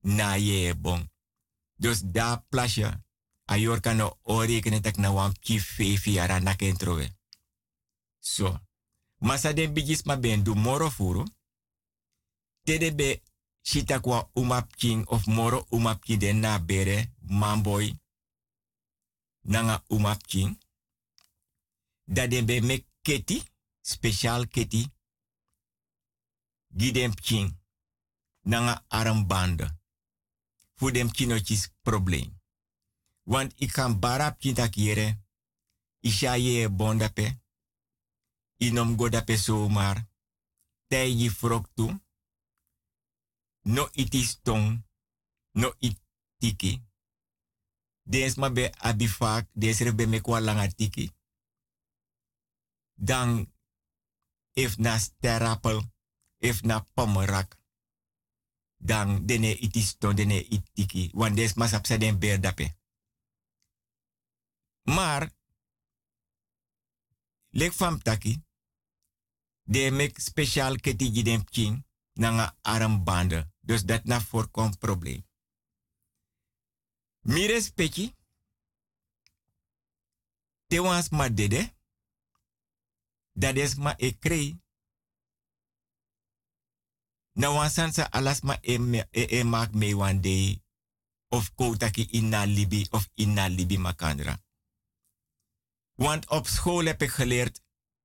[0.00, 1.10] na ye bon.
[1.76, 3.04] Dus da plasje
[3.44, 7.16] a yorka no ori kene tak na wan ki fefi ara na kentrowe.
[8.18, 8.60] So,
[9.18, 11.24] masa den bigis ma ben du moro furu,
[12.62, 13.22] tede be
[14.34, 17.92] umap king of moro umap king den na bere mamboy
[19.42, 20.58] nanga umap king.
[22.06, 23.42] Da den be me keti,
[23.82, 24.92] special keti,
[26.68, 27.63] gidem king
[28.44, 29.80] nanga armbanden.
[30.74, 32.40] Voor dem kinotjes probleem.
[33.22, 35.22] Want ik kan barap kinta kiere.
[36.00, 37.40] Isha ye bondape.
[38.56, 40.08] Inom godape zomaar.
[40.86, 42.02] Tij frok toe.
[43.62, 44.84] No itis tong.
[45.52, 46.82] No itiki.
[48.02, 49.48] Des ma be abifak.
[49.52, 51.10] Des er be mekwa langa tiki.
[52.94, 53.52] Dan
[54.52, 55.92] if na sterapel.
[56.38, 57.62] If na pomerak.
[58.84, 61.08] Dan dene itis tong dene itiki.
[61.12, 62.66] Want des ma sapsa den berdape.
[64.84, 65.30] Maar,
[67.48, 68.34] lek fam taki,
[69.62, 73.52] de mek speciaal keti gidem king nanga armbanden.
[73.60, 75.24] Dus dat na voorkom probleem.
[77.20, 78.12] Mi respecti,
[80.66, 81.72] te wans ma dede,
[83.32, 84.12] dat is ma e.
[87.34, 90.62] Na wansansa alas ma e, me, e, e maak me one day,
[91.28, 94.42] of koutaki inna libi of inna libi makandra.
[95.94, 97.62] Want op school heb ik geleerd,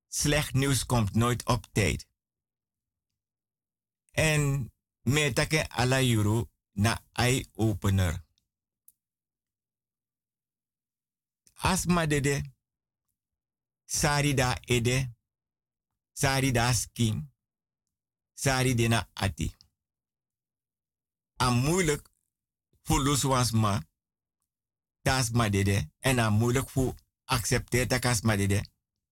[0.08, 2.08] slecht nieuws komt nooit op tijd.
[4.12, 4.72] En
[5.02, 8.26] me take ala yuru na eye-opener.
[11.54, 12.42] Asma dede,
[13.86, 15.14] sari da ede,
[16.14, 17.29] sari da skin,
[18.42, 19.56] sari de na ati.
[21.36, 22.10] Am moeilijk
[22.82, 23.88] voor luswans ma,
[25.02, 28.66] tas ma dede, en am moeilijk voor accepteer takas madede.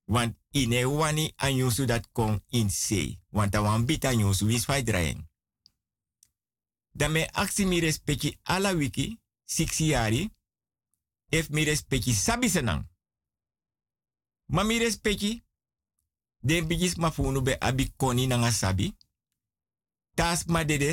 [0.04, 3.20] Want ine wani anyusu dat kon in se.
[3.30, 5.30] Want a wan bit anyusu wis fai draien.
[6.92, 10.34] Dan me aksi mi respecti ala wiki, siksi yari,
[11.30, 12.88] ef mi respecti sabi senang.
[14.46, 15.44] Ma mi respecti,
[16.40, 18.96] den bigis mafunu be abi koni nanga sabi.
[20.18, 20.92] Tas madede,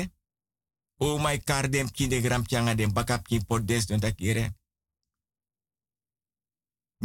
[1.01, 4.45] o my kar dem kinde gram changa dem bakap kin pot des don takire.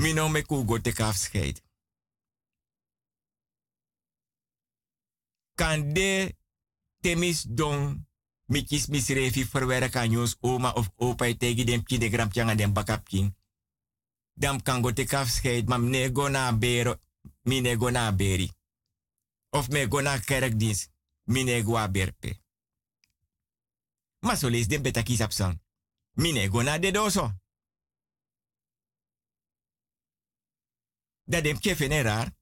[0.03, 1.57] Mino me ku go te afscheid.
[5.55, 6.37] Kan de
[7.01, 8.09] temis don
[8.51, 13.37] Mikis misrefi verwerken aan ons oma of opa tegen dem kidegram tjanga dem bakap king.
[14.35, 16.97] Dan kan go te afscheid, maar me go na bero,
[17.43, 18.51] mine go na beri.
[19.51, 20.91] Of me go na kerkdienst,
[21.31, 22.41] mine go a berpe.
[24.37, 25.61] Zo lees den beta kies absan.
[26.13, 27.33] Mine go na de doso.
[31.25, 31.59] Dat dem
[32.03, 32.39] raar.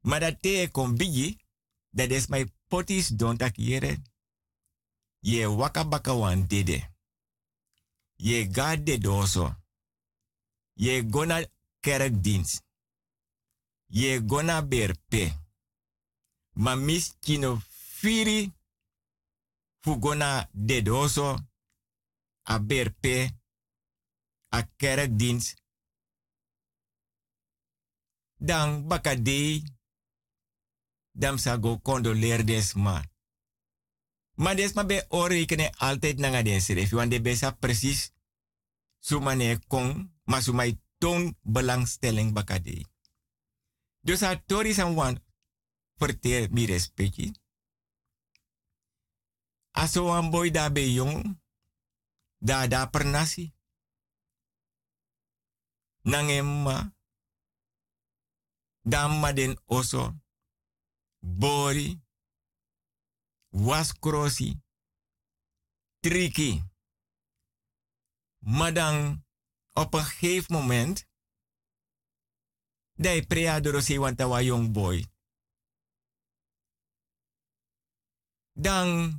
[0.00, 1.38] Maar dat te kon bigi,
[1.90, 4.02] dat is mijn potis don tak yere.
[5.18, 6.92] Ye waka baka wan dede.
[8.16, 9.56] Ye ga de doso.
[10.72, 11.46] Ye gona
[11.80, 12.62] kerkdienst.
[13.86, 15.43] Ye gona berpe.
[16.54, 17.60] Ma mis kino
[17.98, 18.52] firi
[19.80, 21.28] fu gona de doso.
[22.42, 23.34] A berpe.
[24.48, 25.62] A kerkdienst.
[28.36, 29.62] Dan baka dei
[31.14, 33.02] dam sa go condoleer des ma.
[34.34, 38.10] Maar des ma be orekenen altijd nanga den seref, want de besa precies
[38.98, 42.84] su mane kong, maar su mai toon belangstelling bakade.
[44.00, 45.22] Dus a tori san
[45.98, 47.32] verteer mi respecti.
[49.70, 51.40] Aso wan boy da be jong,
[52.38, 53.52] da da pernasi.
[56.02, 56.94] Nangema,
[58.82, 60.14] damma den oso,
[61.20, 62.02] bori,
[63.48, 64.60] waskrosi,
[66.00, 66.62] triki.
[68.38, 69.24] Maar dan
[69.72, 71.06] op een gegeven moment,
[72.92, 75.13] dai prea dorosi wanta wa young boy.
[78.56, 79.12] Dan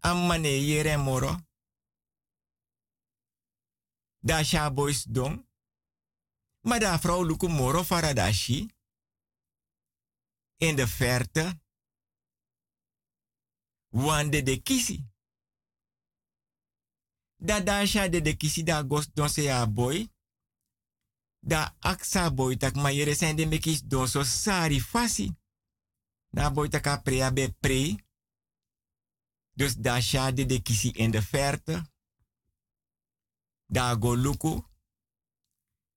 [0.00, 1.36] ammane yere moro.
[4.18, 5.48] Da sha boys dong.
[6.60, 8.68] Maar da vrouw luku moro faradashi
[10.56, 11.60] in de verte.
[13.88, 15.08] Wande de kisi.
[17.36, 20.08] Da dasha de de kisi da gos don se ya boy.
[21.38, 25.36] Da aksa boy tak mayere zijn de mekis don so sari fasi.
[26.28, 28.08] Da boy tak prea be pre.
[29.52, 31.90] Dus da sha de kisi in de verte.
[33.66, 34.62] Da go luku.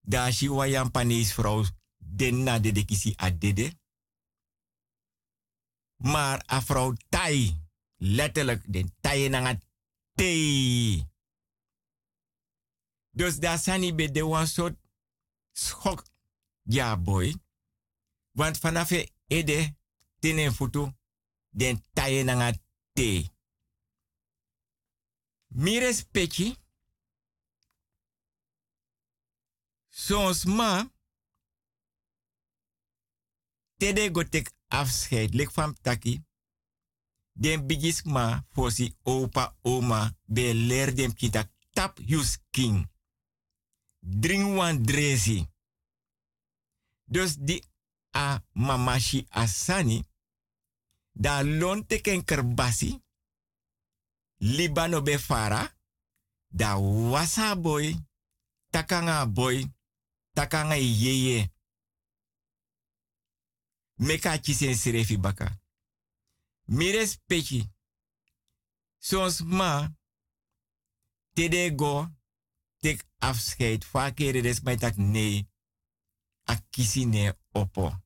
[0.01, 1.65] Da shi wayan panis vrouw.
[1.97, 3.81] Den na de de kisi a dede.
[6.03, 7.61] Maar a vrouw tai,
[7.95, 9.59] letterlijk, de tai na
[10.15, 11.07] tei.
[13.11, 14.77] Dus daar sani be de one soort
[15.51, 16.05] schok.
[16.61, 17.35] Ja, boy.
[18.31, 18.91] Want vanaf
[19.27, 19.75] ede,
[20.19, 20.91] tenen futu,
[21.49, 22.53] den tai na
[22.93, 23.32] tei.
[25.55, 26.57] Mires pechi.
[29.89, 30.89] Soms ma.
[33.77, 36.23] Tede gotek afscheid lik van taki.
[37.33, 38.45] Den bigis ma
[39.03, 42.89] opa oma be leer dem kita tap yus king.
[43.99, 45.47] Drink dresi.
[47.03, 47.63] Dus di
[48.11, 50.03] a mamashi asani.
[51.11, 53.01] Da lon teken kerbasi.
[54.43, 55.73] Libano be fara.
[56.49, 57.95] Da wasa boy.
[58.71, 59.65] Takanga boy.
[60.35, 61.51] Takanga yeye
[63.97, 65.59] meka kisen sirefi baka.
[66.65, 67.71] Mires pechi.
[68.99, 69.89] Sons ma.
[71.33, 72.09] Tede go.
[72.79, 73.85] Tek afscheid.
[73.85, 75.47] Vaker des mij tak nee.
[76.49, 78.01] A kisi nee oppo.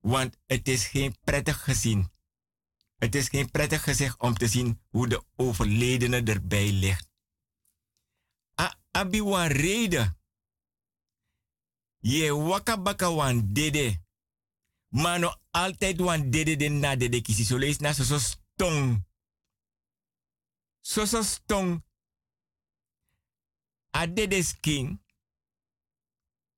[0.00, 2.10] Want het is geen prettig gezien.
[3.00, 7.08] Het is geen prettig gezicht om te zien hoe de overledene erbij ligt.
[8.60, 10.18] A abi wan reden.
[11.98, 14.02] Je waka baka wan dede.
[14.88, 17.44] Mano altijd wan dede den na dede kisi.
[17.44, 19.06] So lees na so stong.
[20.80, 21.84] So stong.
[23.96, 25.02] A dede skin.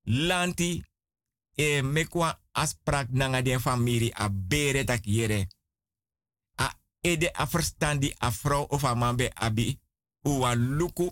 [0.03, 0.85] Lanti.
[1.55, 5.47] E mekwa asprak nanga den familie a bere tak yere.
[7.03, 9.81] Ede a verstandi a vrouw of a man be abi.
[10.23, 11.11] Uwa luku.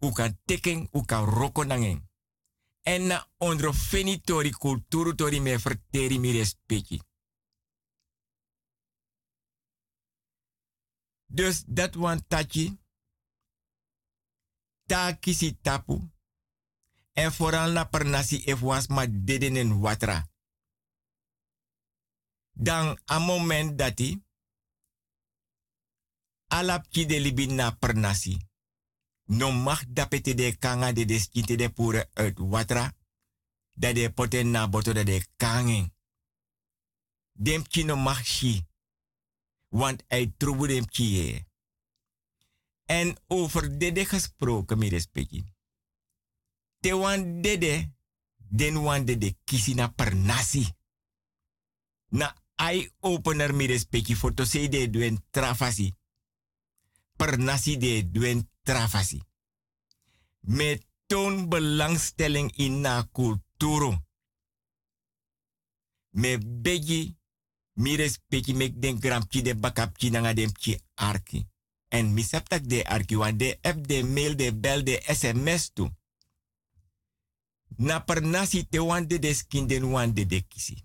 [0.00, 2.08] U kan teken, u kan roko nangen.
[2.82, 7.00] En na ondro fenitori kulturu tori me verteri mi respecti.
[11.26, 12.78] Dus dat wan tachi.
[14.86, 16.12] Ta kisi tapu.
[17.12, 20.28] En vooral na pernasi if was ma deden en watra.
[22.52, 24.22] Dan a moment dati.
[26.54, 28.36] Alap ki de libin na pernasi.
[29.26, 32.92] No mag dapete de kanga de deskinte de pure uit watra.
[33.72, 35.94] Dat de poten na boto de kangen.
[37.32, 38.66] Dem ki no mag shi.
[39.68, 41.44] Want hij troebu dem ki
[42.84, 45.44] En over dede gesproken, mi respecti.
[46.80, 47.92] Te wan dede,
[48.36, 50.68] den wan dede kisi na per nasi.
[52.08, 55.94] Na eye opener mi respecti for to say de duen trafasi.
[57.16, 59.22] Per nasi de duen trafasi.
[60.40, 64.04] Met toon belangstelling in na kulturo.
[66.10, 67.16] Me begi
[67.74, 70.52] mi respecti mek den grampje de bakapje nanga dem
[70.94, 71.46] arki.
[71.88, 75.90] En mi septak de arki wan de de mail de bel de sms tu.
[77.76, 80.84] Na per nasi te wan de deskinden wan de de kisi.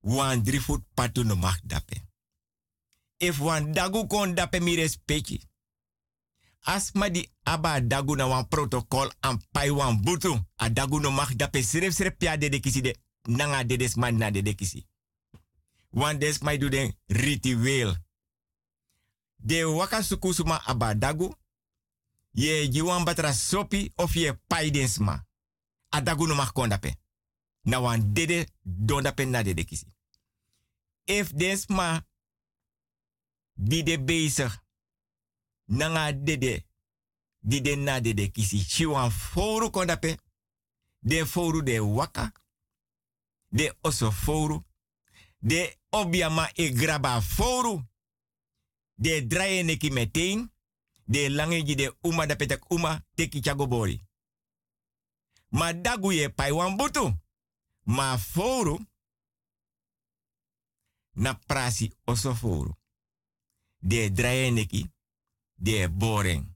[0.00, 2.05] Wan drie voet patu no mag dape.
[3.18, 5.40] If wan dagu kon dape mi respecti.
[6.60, 10.44] Asma di aba dagu na wan protocol an pai wan butu.
[10.56, 12.96] A dagu no mag dape srep pia de kisi de.
[13.28, 14.86] Nanga de des man na de kisi.
[15.90, 16.94] Wan des mai do den.
[19.36, 21.34] De waka sukusuma aba dagu.
[22.32, 25.24] Ye jiwan batra sopi of ye pai densma.
[25.90, 26.94] A dagu kon dape.
[27.64, 29.86] Na wan dede don dape na de kisi.
[31.06, 31.32] If
[33.56, 34.64] die de bezig.
[35.64, 36.64] Nanga dede
[37.40, 38.58] die de na dede kisi.
[38.58, 40.18] Shiwan foru kondape.
[40.98, 42.32] De foru de waka.
[43.48, 44.64] De oso foru
[45.38, 47.82] de obiama e graba foru
[48.94, 50.52] de draye neki meteen.
[51.04, 54.06] De lange de uma da petek uma teki chagobori
[55.48, 57.14] ma dagu ye paiwan butu.
[57.82, 58.86] Ma foru
[61.12, 62.75] na prasi oso foru
[63.78, 64.10] de
[64.50, 64.90] neki
[65.54, 66.55] de boring.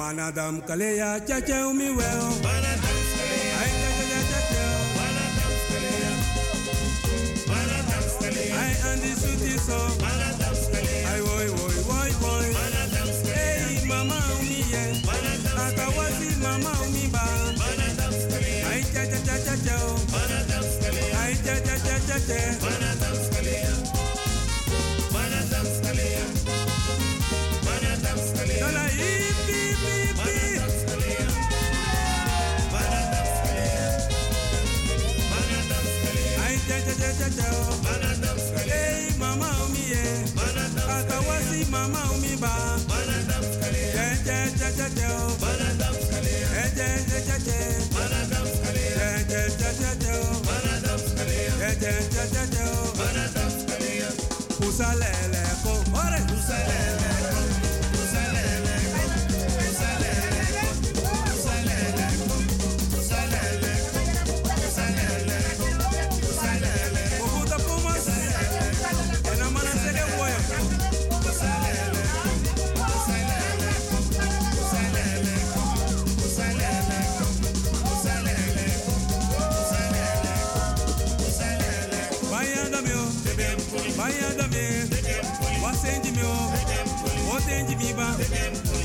[0.00, 2.28] Manadam kaleya chache umi weo.
[3.60, 4.62] Ay chache chache
[8.62, 9.78] Ay andi suti so.
[11.12, 12.48] Ay woi woi woi woi.
[13.36, 14.84] Hey mama umi ye.
[15.64, 17.24] Akawasi mama umi ba.
[18.72, 19.76] Ay chache chache chache.
[21.22, 22.40] Ay chache chache chache.
[22.64, 23.29] Dala
[44.76, 45.59] chache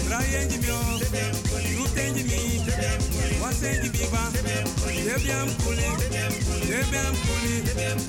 [0.09, 0.79] Rayenji mio,
[1.77, 2.61] Rutenji mi,
[3.41, 4.31] Wasenji biba,
[5.05, 5.83] Debiam kuli,
[6.45, 6.65] kuli.
[6.69, 7.99] Debiam kuli, Debiam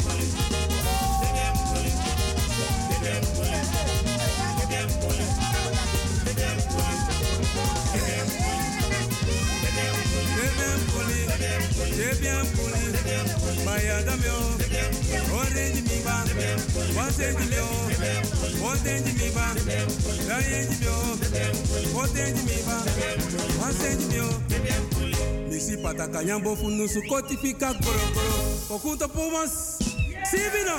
[25.86, 28.00] pataka nyambo funu su kotifika koro,
[28.70, 29.78] Okunto pumas,
[30.30, 30.76] Sivino.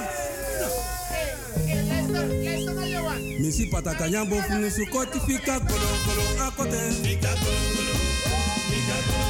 [3.40, 6.92] Misi pataka nyambo funu su kotifika koro koro, Akote.
[7.04, 7.96] Fika koro koro,
[8.70, 9.27] fika koro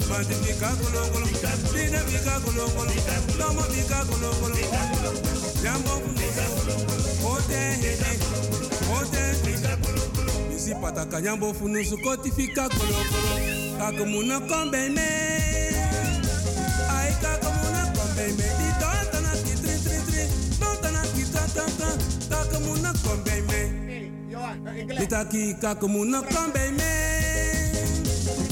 [8.88, 9.26] Ote.
[10.50, 13.36] Misi pataka nyambo funu su kotifika koro koro,
[13.80, 15.08] Kakumuna kombe me.
[16.90, 18.48] Ai kakumuna kombe me.
[18.60, 20.24] Di tonta na ki tri tri tri.
[20.60, 21.90] Tonta na ki ta ta ta.
[22.30, 23.60] Kakumuna kombe me.
[25.00, 27.35] Di taki kakumuna kombe me.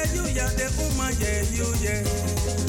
[0.00, 2.00] Yeah you yeah the uma yeah you yeah.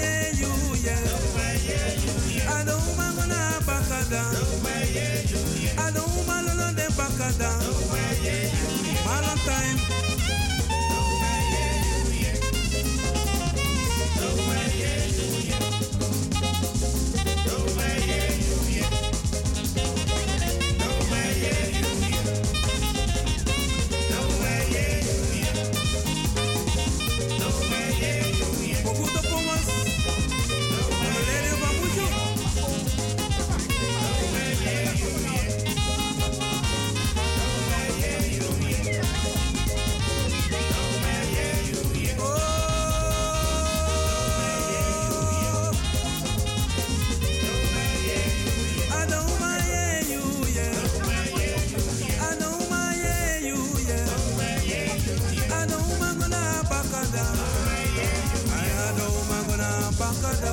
[60.42, 60.52] bakada.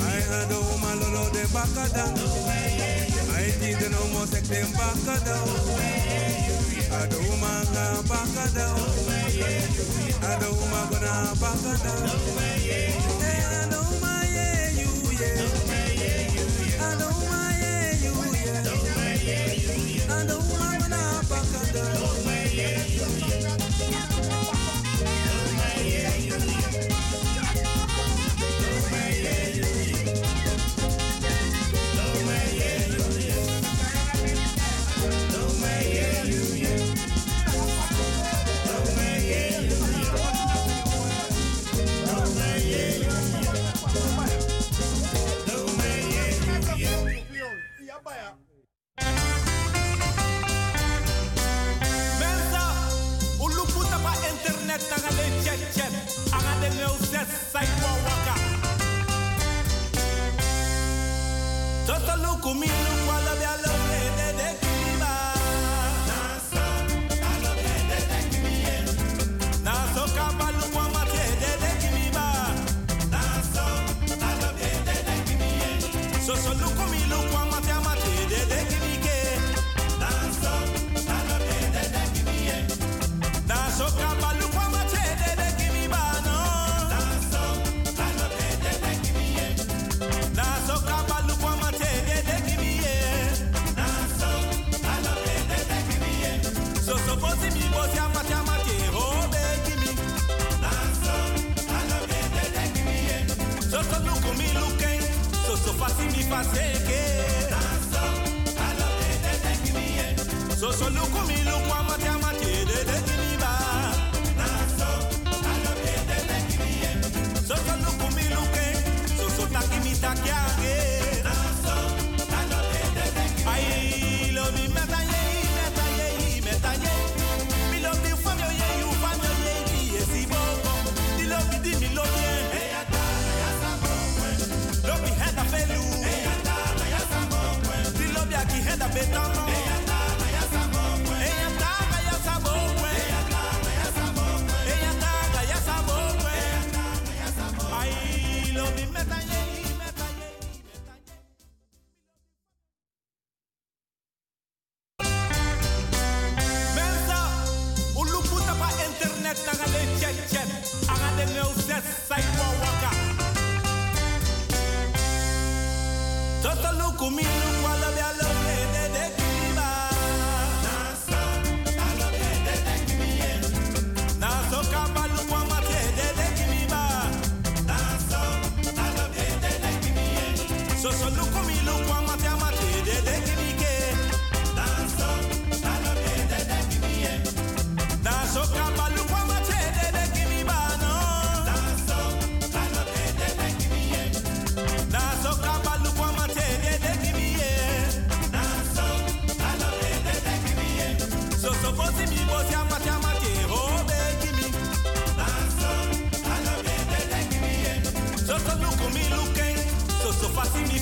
[0.00, 2.04] I adoma lolo de bakada.
[3.34, 5.36] I did no more sek dem bakada.
[6.90, 8.66] Adoma gonna bakada.
[10.22, 12.55] Adoma gonna bakada.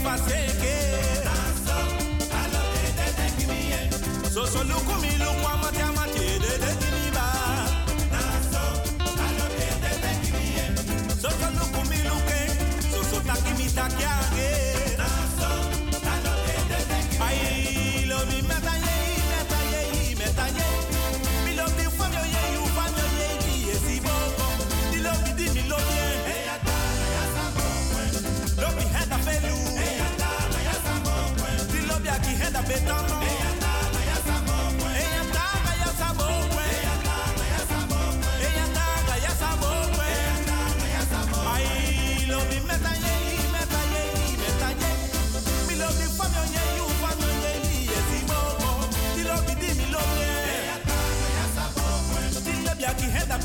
[0.04, 0.76] faseke.
[1.36, 1.78] Aso,
[2.40, 3.60] alo, ete, te, kimi,
[4.30, 4.60] So, so,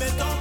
[0.00, 0.39] mettant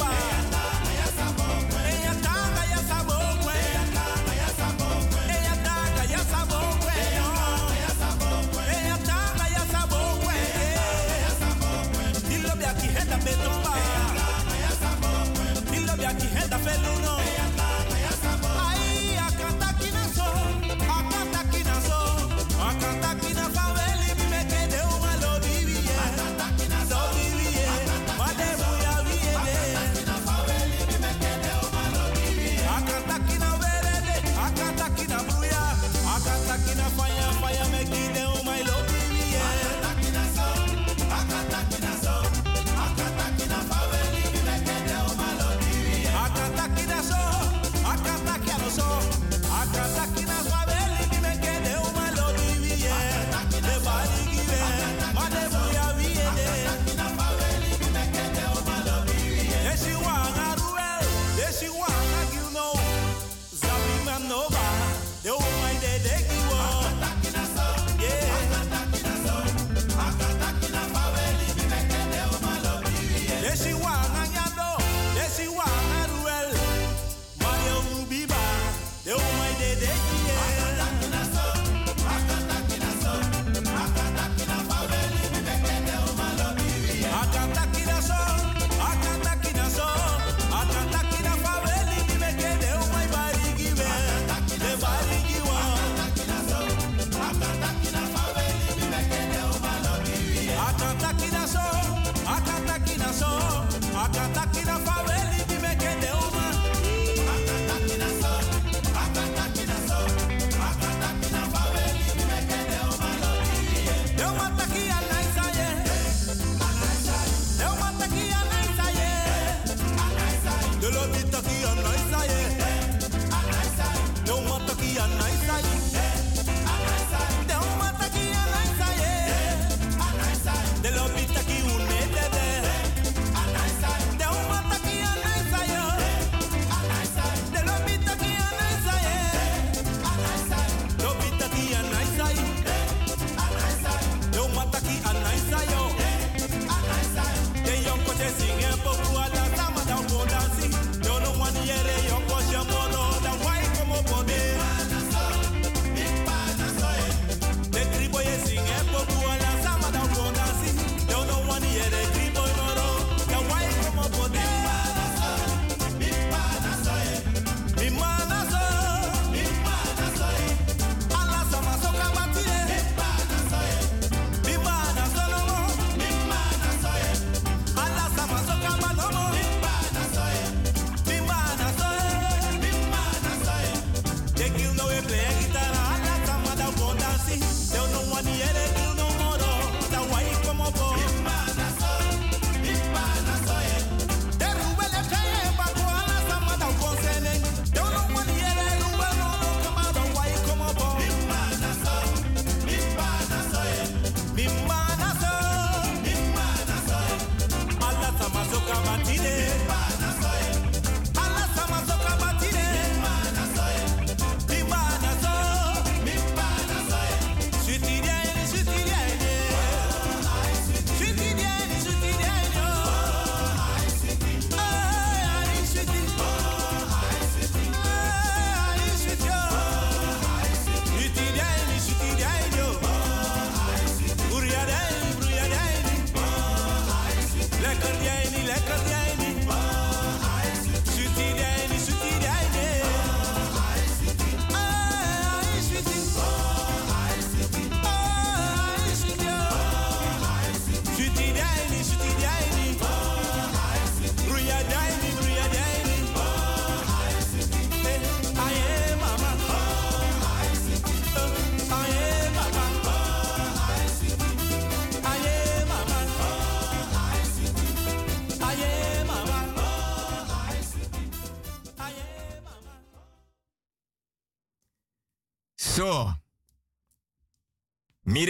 [104.09, 105.08] A girl talking about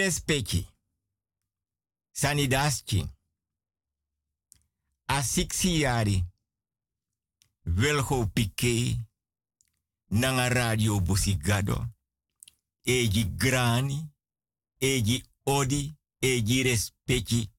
[0.09, 0.67] respecti.
[2.11, 3.09] Sanidaschi.
[5.05, 6.23] A siksi yari.
[7.65, 8.97] Wilgo Piqué.
[10.09, 11.85] Nanga radio busigado.
[12.85, 14.09] Eji grani.
[14.79, 15.95] Eji odi.
[16.21, 17.49] Eji respecti.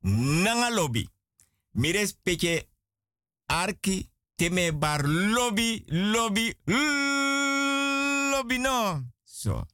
[0.44, 1.08] Nanga lobby.
[1.72, 2.68] Mi respecti.
[3.46, 4.10] Arki.
[4.36, 5.84] Teme bar lobby.
[5.88, 6.54] Lobby.
[8.30, 9.04] Lobby no.
[9.24, 9.66] So.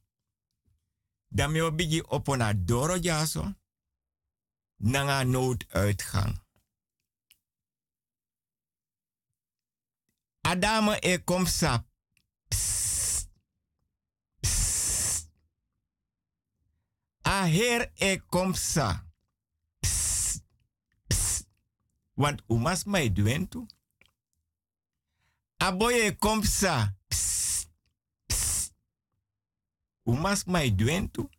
[1.29, 3.53] Dan me obigi opona doro jaso.
[4.79, 6.47] Nanga nooduitgang.
[10.41, 11.83] Adame e kom sa.
[12.49, 13.29] Psst.
[14.41, 15.29] Psst.
[17.23, 19.03] A her e kom sa.
[19.81, 20.43] Psst.
[21.07, 21.47] Psst.
[22.15, 23.67] Want u mas mai duentu.
[25.57, 26.93] A boy e kom sa.
[27.09, 27.67] Psst.
[28.27, 28.73] Psst.
[30.07, 31.29] U mas mai duentu.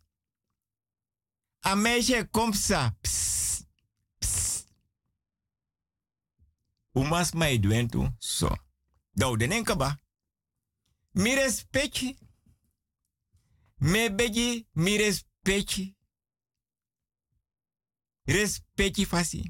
[1.61, 2.91] A meisje kom sa.
[3.01, 3.67] Psst.
[4.19, 4.67] Psst.
[6.93, 8.05] U mas mai duentu.
[8.19, 8.49] So.
[9.11, 9.97] Dau den enkaba.
[11.11, 12.17] Mi respecti.
[13.77, 15.95] Me begi mi respecti.
[18.25, 19.41] Respecti fasi.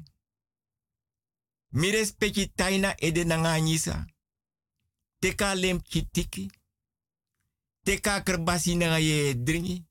[1.68, 4.06] Mi respecti taina ede nanga nyisa.
[5.20, 6.50] Teka lem kitiki.
[7.90, 9.84] Teka kerbasi nanga ye dringi.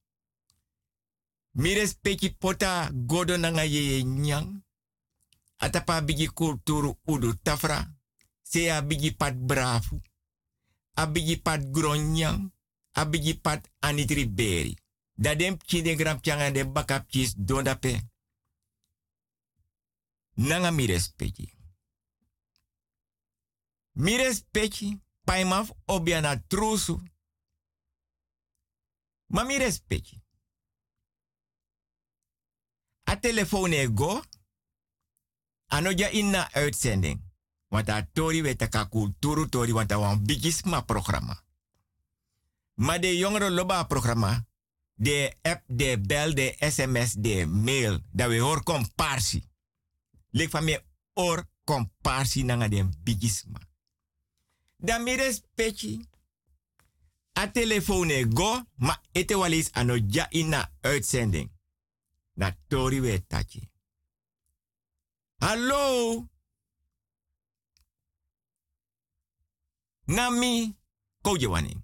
[1.51, 4.63] Mi respecti pota godo nanga ye nyang.
[5.57, 7.97] Atapa bigi kulturu udu tafra.
[8.41, 10.01] Se a bigi pat brafu.
[10.93, 12.51] A bigi pat gronyang.
[12.91, 14.77] A bigi pat anitri beri.
[15.13, 17.99] Da dem kinde gram changa de bakap donda pe.
[20.35, 21.53] Nanga mi respecti.
[23.91, 25.01] Mi respecti.
[25.23, 27.01] Paimaf obiana trusu.
[29.30, 30.21] Ma mi respecti.
[33.03, 34.23] A telefoon e go.
[35.67, 37.21] Anoja inna uitzending.
[37.67, 41.43] Want a tori weta ka kulturu tori want a wan bigisma programma.
[42.73, 44.47] Maar de jongeren loba programma.
[44.93, 47.99] De app, de bel, de sms, de mail.
[48.11, 49.43] Dat we hoor comparsi.
[50.30, 53.59] Lek van me or comparsi nanga de bigisma.
[54.77, 56.07] Dan mi respecti.
[57.39, 61.49] A telefoon go, ma ete walis ano ja ina uitzending.
[62.35, 63.69] Na tori we tachi.
[65.39, 66.27] Hallo?
[70.07, 70.75] Nami
[71.21, 71.77] Kojewani.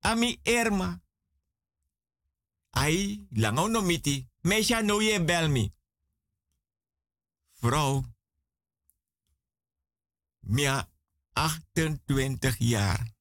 [0.00, 1.00] Ami Erma.
[2.70, 4.28] Ai, langau no miti.
[4.42, 5.48] Meisha no je bel.
[10.40, 10.89] Mia
[11.40, 13.12] 28 jaar.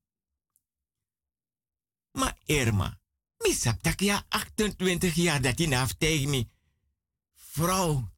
[2.11, 2.99] Maar Irma,
[3.37, 6.47] mi sap tak ja 28 jaar dat hij naaf tegen me.
[7.33, 8.11] Vrouw.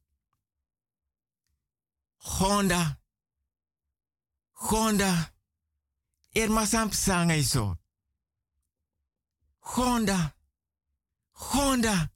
[2.16, 3.00] Gonda.
[4.52, 5.34] Gonda.
[6.30, 7.78] Irma sam sanga iso.
[9.58, 10.36] Gonda.
[11.32, 12.12] Gonda.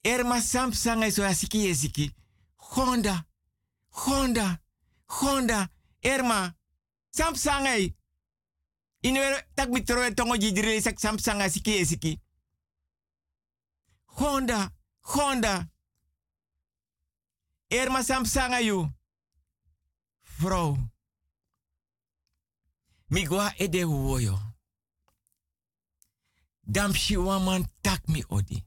[0.00, 2.14] Irma sam sanga iso asiki esiki.
[2.56, 3.26] Gonda.
[3.88, 4.62] Gonda.
[5.06, 5.70] Gonda.
[6.00, 6.59] Irma.
[7.10, 7.96] Sam sanga i.
[9.02, 12.20] Inwe tak mi troe tongo jidire sak sam sanga siki esiki.
[14.04, 15.68] Honda, Honda.
[17.70, 18.88] Erma sam sanga you.
[20.38, 20.76] Vrouw.
[23.10, 24.38] Migwa ede woyo.
[26.62, 26.92] Dam
[27.44, 28.64] man tak mi odi.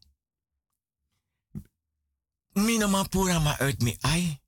[2.56, 4.42] Mino man pura ma uit mi ai.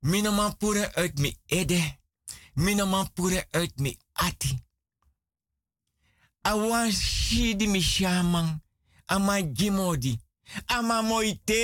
[0.00, 1.99] Man pura uit mi ede.
[2.60, 4.58] Mino man pura uit mi ati.
[6.42, 8.60] Awan shidi mi shaman.
[9.06, 10.20] Ama gimodi.
[10.66, 11.60] Ama moite.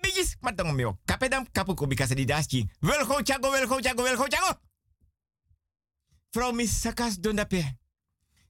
[0.00, 0.98] Bigis matang meo.
[1.04, 2.68] Kapedam kapu ko bikasa di daski.
[3.24, 4.60] Chago, welgo chago, welgo chago.
[6.32, 7.76] Vrouw mis sakas dondape.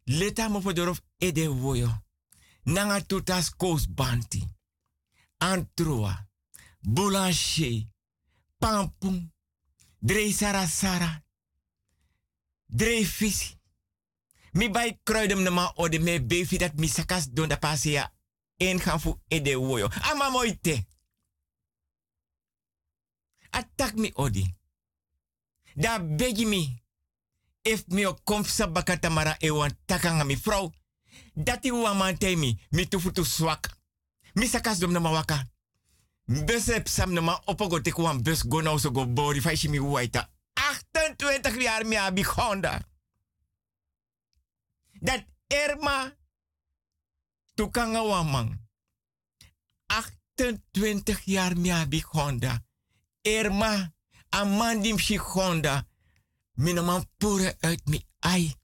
[0.06, 1.88] Leta mo fodorof ede woyo.
[2.64, 3.54] Nanga tutas
[3.88, 4.44] banti.
[5.38, 6.26] Antroa.
[6.82, 7.86] Boulanger.
[8.58, 9.32] Pampung.
[9.98, 11.24] Drei sarasara.
[12.66, 13.56] Drei visi.
[14.52, 18.12] Mi bay kruidem na ma ode me befi dat mi sakas don da pasia
[18.56, 19.88] en gaan fu ede woyo.
[20.10, 20.86] Ama moite.
[23.50, 24.54] Attack mi odi.
[25.74, 26.82] Da begi mi.
[27.62, 30.38] If mi o komf sa bakata mara e wan takanga mi.
[31.34, 32.60] Dati wa mante mi.
[32.70, 33.68] Mi tufu tu swak.
[34.34, 35.44] Mi sakas dom na ma waka.
[36.28, 38.60] Besep sam na ma opogo te kwan bus go
[38.92, 40.28] go bori faishi mi waita.
[40.54, 42.80] 28 jaar mi abi Honda.
[45.00, 46.16] Dat Irma
[47.54, 48.60] tukanga wamang.
[49.86, 52.64] 28 jaar miabi Honda.
[53.22, 53.92] Irma,
[54.28, 55.86] amandim si Honda.
[57.16, 58.54] Pure uit mi ai.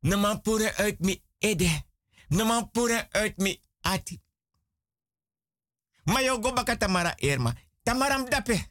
[0.00, 1.84] Na man pure uit mi ede.
[2.28, 4.20] Na man pure uit mi ati.
[6.04, 7.54] Ma yo go tamara Irma.
[7.82, 8.70] Tamaram dape.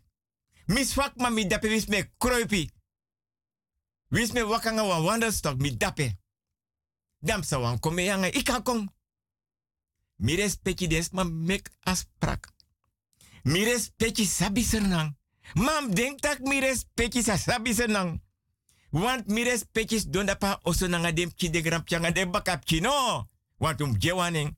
[0.68, 2.70] Miswak ma dape wis me kruipi.
[4.10, 6.18] Wis me wakanga wa wanderstok mi dape.
[7.20, 8.90] Dam sa wan kome yanga ika kong.
[10.18, 12.54] Des ma mek asprak.
[13.44, 15.16] Mi respecti sabi sernang.
[15.56, 17.74] Mam denk tak mi respecti sa sabi.
[18.92, 22.80] Want mi respecti don dapa oso nanga dem chi de gram changa de bakap chi
[22.80, 23.28] no.
[23.58, 24.56] Want um jewaning.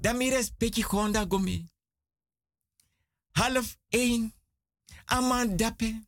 [0.00, 1.70] Dan mi respecti gonda gomi.
[3.32, 4.34] Half één.
[5.04, 6.06] Aman dape.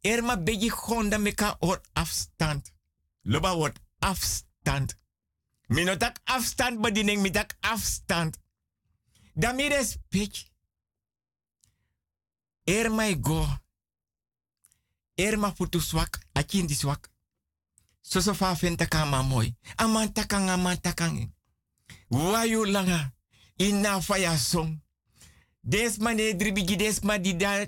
[0.00, 2.72] Erma begi gonda meka or afstand.
[3.22, 4.98] Loba wordt afstand.
[5.66, 8.38] Minotak afstand bediening, mitak afstand.
[9.34, 10.50] Dan mi respect.
[12.64, 13.46] Erma go.
[15.14, 17.10] Erma futu swak, akin di swak.
[18.00, 19.22] So so fa fenta kama
[20.12, 21.37] takang aman takang.
[22.08, 23.12] Wayu langa.
[23.56, 24.80] Ina faya song.
[25.60, 27.66] Des mane dribigi des ma di da.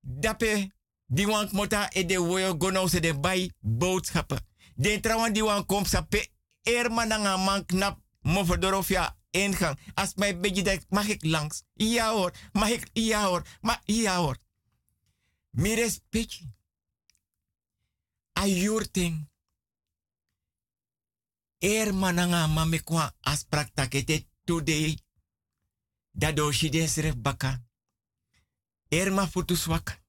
[0.00, 0.74] Dape.
[1.06, 4.38] Die want mota e de woyo gono se de bay boodschappen.
[4.74, 6.28] De trouwan die wan kom sape
[6.62, 9.78] erma nanga man knap mo verdorofia ingang.
[9.94, 11.62] Als mij beetje denkt, mag ik langs?
[11.72, 12.90] Ja hoor, mag ik?
[12.92, 14.36] Ja hoor, maar ja hoor.
[15.50, 16.40] Meer respect.
[18.32, 19.28] Ayurting.
[21.60, 24.98] Erma nanga mame kwa asprak takete today.
[26.14, 27.60] Dado shide baka.
[28.90, 30.02] Erma futu swak.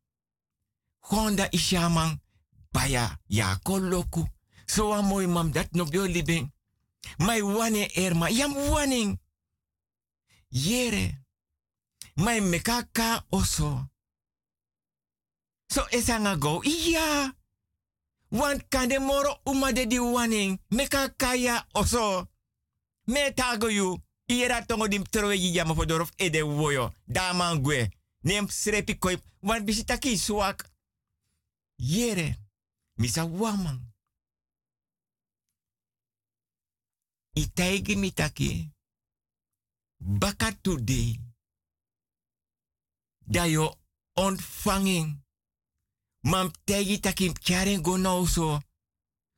[0.99, 2.19] Honda ishaman.
[2.71, 4.27] Baya ya koloku.
[4.67, 6.51] So a mooi mam dat no bio libing.
[7.19, 8.29] Mai wane erma.
[8.29, 9.19] Yam waning.
[10.49, 11.23] Yere.
[12.15, 13.89] Mai mekaka oso.
[15.69, 16.61] So esanga go.
[16.63, 17.33] Iya.
[18.29, 20.59] Want kande moro uma de di waning.
[20.69, 22.27] Mekaka ya oso.
[23.05, 23.97] Me tago yu.
[24.27, 25.73] Iera tongo dim trowe yi yama
[26.17, 26.93] ede woyo.
[27.07, 27.89] Daman gwe.
[28.23, 29.21] Nem srepi koip.
[29.41, 30.69] Want bisitaki swak.
[31.77, 32.37] Yere.
[32.97, 33.81] Misa wamang.
[37.35, 38.71] Itaigi mitaki.
[39.99, 41.19] Baka today.
[43.25, 43.75] Da yo
[44.15, 45.26] ontvanging.
[46.27, 48.59] Mam tegi taki kjaren go nou so.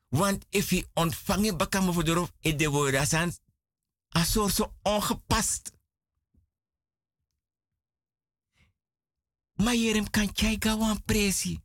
[0.08, 2.04] Want if je ontvangen baka me voor
[2.42, 3.34] de woorden zijn
[4.18, 5.72] a soort zo ongepast.
[9.54, 11.60] Maar jerem kan jij gawan presi.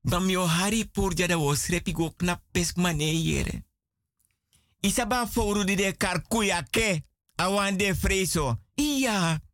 [0.00, 3.64] Bam yo hari por jada wo srepi go knap pes mane yere.
[4.80, 7.02] Isaba foru di de karkuya ke
[7.34, 8.58] awan de freso.
[8.74, 9.47] Iya.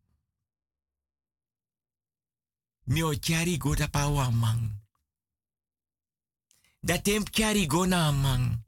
[2.86, 4.70] Mio chari go da pa mang.
[6.82, 8.65] Da temp chari go na mang.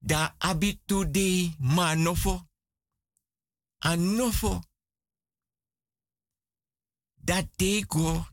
[0.00, 2.46] Da abitu de manofo.
[3.80, 4.62] Anofo.
[7.16, 8.26] Da te go.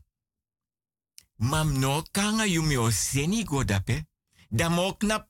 [1.38, 4.06] Mam no kanga yumi o seni go dape.
[4.50, 5.26] Da mo knap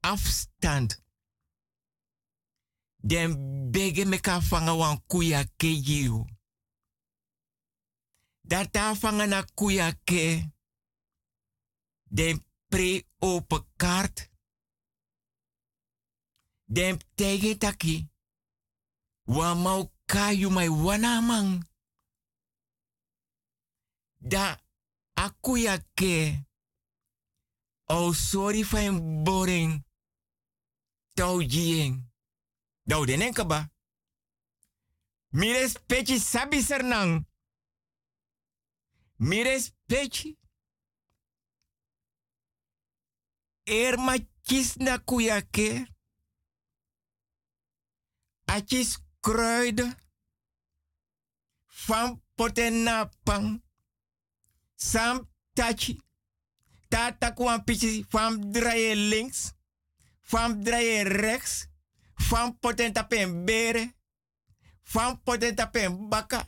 [0.00, 1.02] afstand.
[2.98, 6.35] Den bege meka fanga wan kuya ke.
[8.46, 10.52] Dat ta fanga na kuya ke.
[12.04, 14.30] Den pre open kaart.
[16.64, 18.08] Den tege taki.
[19.24, 21.66] Wa mau kayu mai wanamang.
[24.18, 24.60] Da
[25.14, 26.44] akuya ke.
[27.86, 29.84] Oh, sorry van boring.
[31.14, 32.10] Tau jieng.
[32.82, 33.70] Dau denen kaba.
[35.28, 37.26] Mires pechi sabi sernang.
[39.18, 40.36] Mires pechi.
[43.64, 45.86] Erma chis na kuyake.
[48.46, 49.94] Achis kruiden.
[51.86, 53.62] Van potenapang.
[54.74, 56.00] Sam tachi.
[56.88, 59.52] Tata kwam pichi van draaien links.
[60.20, 61.66] Van draaien rechts.
[62.14, 63.94] Van potenta pen bere.
[64.82, 66.44] Van potenta pen bakka.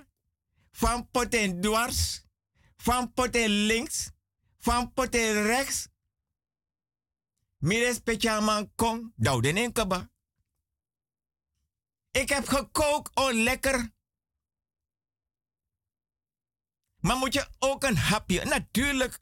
[0.70, 2.27] Van poten dwars.
[2.82, 4.10] Van poten links.
[4.58, 5.88] Van poten rechts.
[7.58, 9.12] Mire speciaal man kom.
[9.16, 10.10] Douden in kaba.
[12.10, 13.16] Ik heb gekookt.
[13.16, 13.92] Oh, lekker.
[17.00, 18.44] Maar moet je ook een hapje?
[18.44, 19.20] Natuurlijk.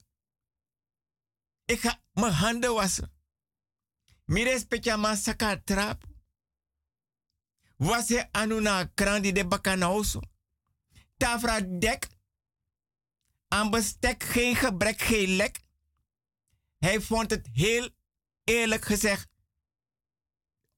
[1.64, 3.12] Ik ga mijn handen wassen.
[4.24, 6.04] Mire specha ma saka trap.
[7.76, 10.20] Wase anuna krandi de bakanauso.
[11.16, 12.15] Tafra dek.
[13.48, 15.60] Aan bestek geen gebrek, geen lek.
[16.78, 17.90] Hij vond het heel
[18.44, 19.28] eerlijk gezegd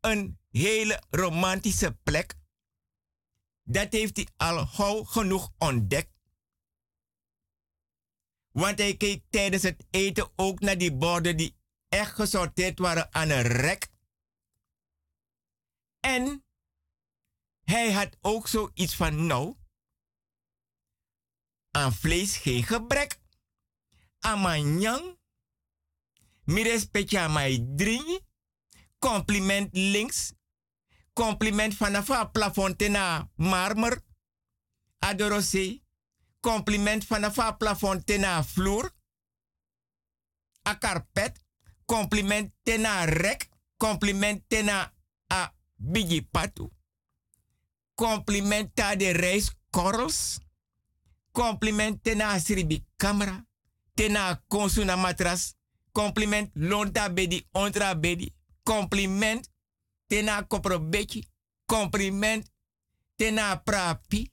[0.00, 2.34] een hele romantische plek.
[3.62, 6.16] Dat heeft hij al gauw genoeg ontdekt.
[8.52, 11.56] Want hij keek tijdens het eten ook naar die borden die
[11.88, 13.88] echt gesorteerd waren aan een rek.
[16.00, 16.44] En
[17.64, 19.56] hij had ook zoiets van, nou,
[21.70, 23.20] aan vlees geen gebrek.
[24.18, 25.18] Aan manjang,
[26.44, 28.20] mire specia mai drie,
[28.98, 30.32] compliment links,
[31.12, 34.02] compliment vanaf het plafond na marmer,
[34.98, 35.82] adorosé,
[36.40, 38.10] compliment vanaf het plafond
[38.44, 38.90] vloer,
[40.68, 41.44] a carpet,
[41.84, 44.94] compliment tena rek, compliment tena
[45.32, 46.68] a bigi patu,
[47.94, 50.38] compliment ta de reiskorrels,
[51.38, 53.46] compliment tena sribi camera,
[53.94, 55.54] tena konsuna matras,
[55.92, 59.50] compliment lonta bedi ontra bedi, compliment
[60.06, 61.28] tena kopro beki,
[61.64, 62.50] compliment
[63.16, 64.32] tena prapi,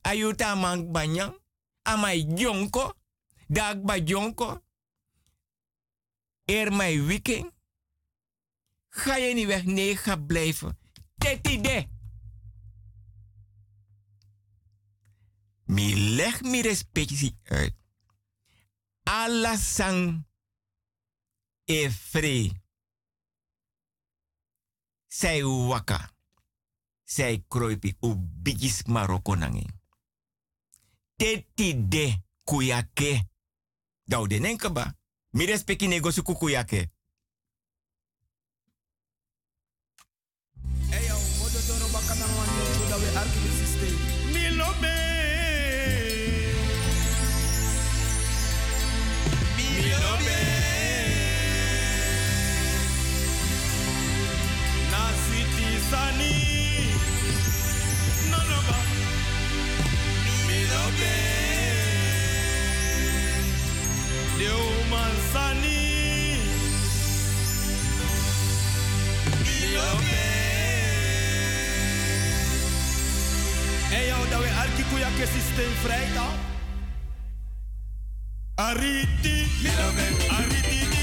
[0.00, 1.34] ayuta mang banyang,
[1.82, 2.94] amai jonko,
[3.46, 4.62] dag ba jonko,
[6.44, 7.50] er mijn weekend.
[8.88, 9.64] Ga je niet weg?
[9.64, 10.78] Nee, ga blijven.
[11.16, 11.90] Dit
[15.64, 17.74] Mi leg mi respectie uit.
[19.02, 20.26] Alla sang
[21.64, 22.62] e free.
[25.06, 26.10] Zij waka.
[27.02, 29.66] Zij kroipi u bigis Marokko nangi.
[31.16, 33.28] Dit idee kuyake.
[34.04, 34.96] Dau de nenkaba.
[35.30, 36.90] Mi respecti nego su kukuyake.
[73.92, 76.41] En jou dat we elke koeia systeem vrijdag.
[78.62, 79.42] Ariti,
[80.30, 81.01] ariti,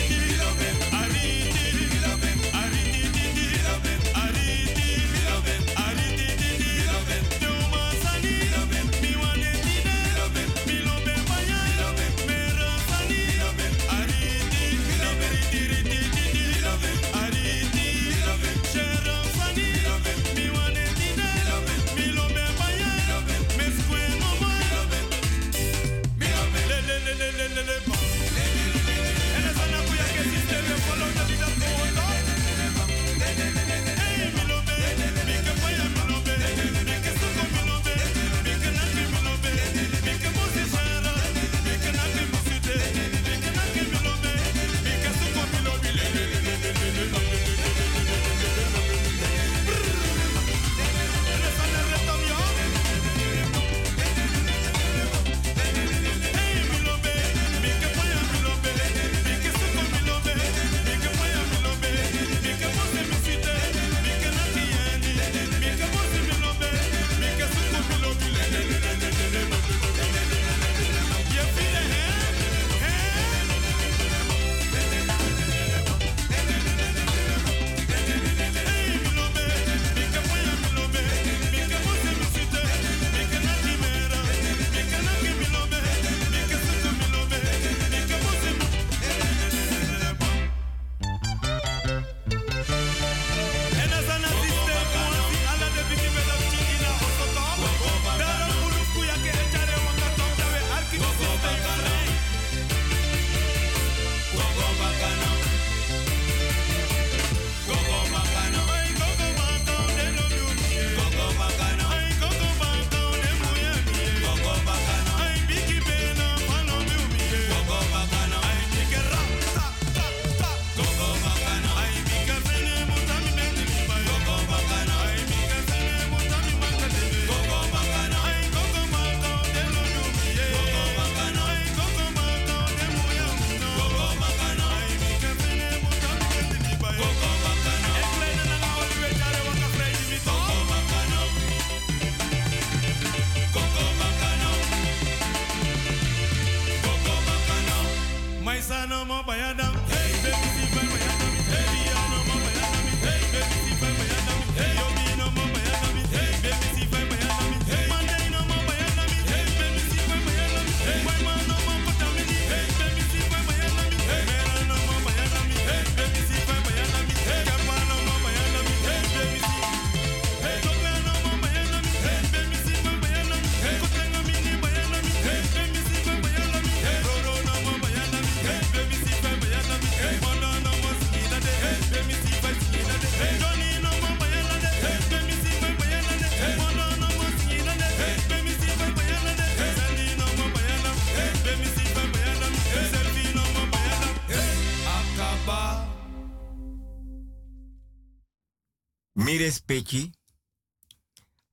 [199.50, 200.12] respecti.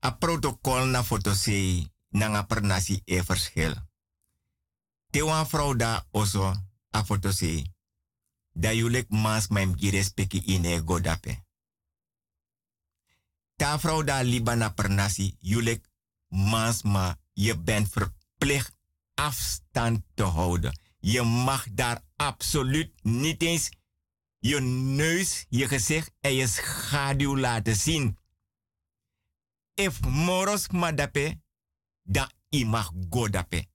[0.05, 3.73] A protocol na fotosei na nga per nasi e verschil.
[5.11, 6.47] Te wan vrouw da oso
[6.91, 7.65] a fotosei.
[8.53, 11.33] Da yulek mas maim gi respecti ine godape.
[13.57, 15.83] Ta vrouw da liba na per nasi yulek
[16.29, 18.73] mas ma je bent verplicht
[19.15, 20.79] afstand te houden.
[21.01, 23.71] Je mag daar absoluut niet eens
[24.39, 28.17] je neus, je gezicht en je schaduw laten zien.
[29.75, 31.41] If moros madape,
[32.03, 33.67] dan i mag godape.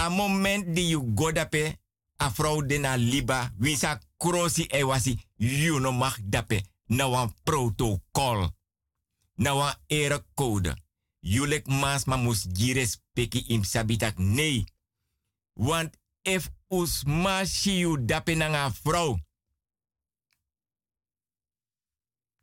[0.00, 1.78] A moment die you godape,
[2.16, 6.62] a vrouw de na liba, wisa krosi e wasi, you no mag dape.
[6.86, 8.48] Na wan protocol.
[9.34, 10.74] Na wan ere code.
[11.20, 14.64] Julek mas ma mus gires peki im sabitak nee.
[15.52, 19.18] Want if us ma shiu dape na nga vrouw.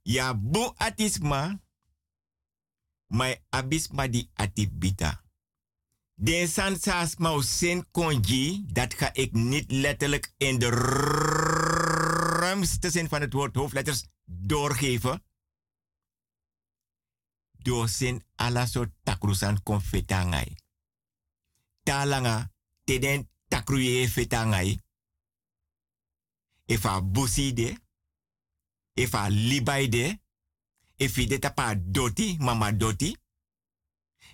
[0.08, 1.60] Ya bu atisma,
[3.12, 5.24] mai abisma di atibita.
[6.16, 10.70] De san saas mau sen konji, dat ga ik niet letterlijk in de
[12.40, 15.24] ruimste zin van het woord hoofdletters doorgeven.
[17.52, 20.56] Door sin ala so takrusan kon fetangai.
[21.84, 22.52] Talanga,
[22.84, 24.82] teden takruye fetangai.
[26.66, 27.78] Efa buside,
[28.98, 30.22] efa libaide,
[30.98, 33.12] efi de tapa doti, mama doti,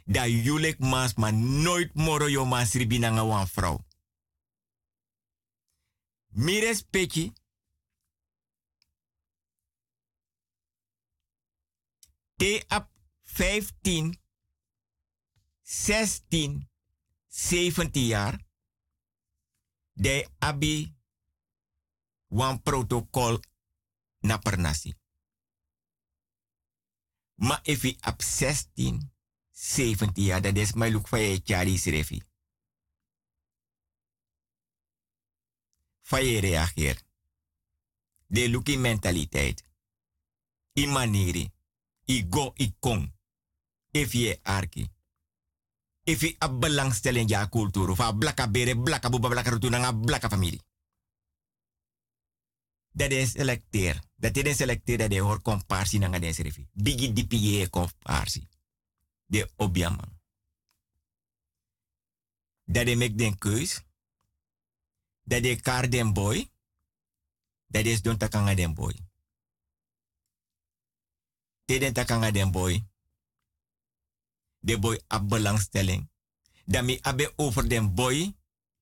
[0.06, 3.80] da yulek mas ma nooit moro yo mas ribina nga wan vrouw.
[6.27, 7.34] Mi respecti,
[12.35, 12.90] te ap
[13.23, 14.18] 15,
[15.61, 16.68] 16,
[17.27, 18.40] 17 jaar,
[19.94, 20.95] de abi
[22.27, 23.40] wan protocol
[24.24, 24.94] na per nasi.
[27.44, 29.00] Ma efi ap 16,
[29.52, 32.22] 17 jaar, dat is mijn look van je chari srefi.
[36.02, 37.02] Van reageer.
[38.28, 39.64] De lookie mentaliteit.
[40.74, 41.52] I manieri.
[42.06, 43.12] I go, i kong.
[43.91, 44.91] If je arki.
[46.04, 47.90] If je a belangstelling ja cultuur.
[47.90, 50.62] Of a blaka bere, blaka buba, blaka rutu, nga blaka familie.
[52.94, 54.03] Dat is selecteer.
[54.15, 56.68] Dat is selecteer dat je hoort comparsie na deze refi.
[56.74, 58.49] Bigi dipi comparsie.
[59.26, 60.20] De obiaman.
[62.65, 63.82] Dat je mek den keus.
[65.24, 66.49] Dat je kar den boy.
[67.68, 68.94] Dat is don takanga den boy.
[71.65, 72.86] Te den takanga den boy.
[74.60, 76.10] De boy ab belangstelling.
[76.65, 78.36] Dan mi abe over den boy.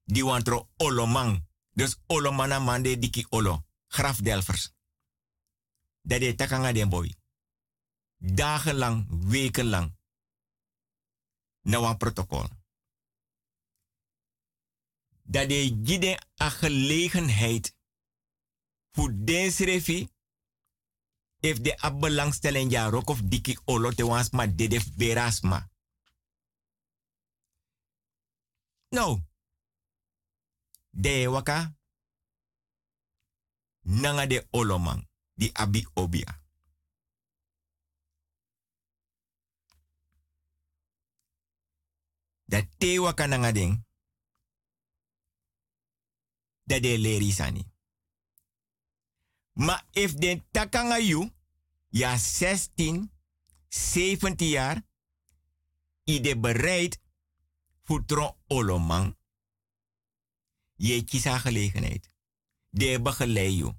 [0.04, 1.48] Die wantro olomang.
[1.74, 3.66] Dus olomana mande diki olo.
[3.92, 4.72] Graf Delvers.
[6.02, 7.16] Dat de takanga den boy.
[8.18, 9.98] Dagenlang, wekenlang.
[11.62, 12.48] Na wan protocol.
[15.24, 17.76] Dat de gide a gelegenheid.
[18.92, 20.10] Voor deze refi.
[21.40, 25.70] If de a belangstelling ja rok of diki olo te wans ma dede verasma.
[28.90, 29.22] Nou.
[30.90, 31.81] De waka.
[33.82, 35.08] Nanga de olomang.
[35.34, 36.40] Di abi obia.
[42.46, 43.86] Dat te waka nanga ding.
[46.64, 47.72] Dat de leri sani.
[49.54, 51.32] Maar if den takanga you,
[51.90, 53.12] ja 16,
[53.68, 54.84] 17 jaar,
[56.04, 57.00] ide bereid
[57.84, 59.18] voor tron olomang,
[60.76, 62.11] je kies gelegenheid.
[62.72, 63.74] De begeleid you.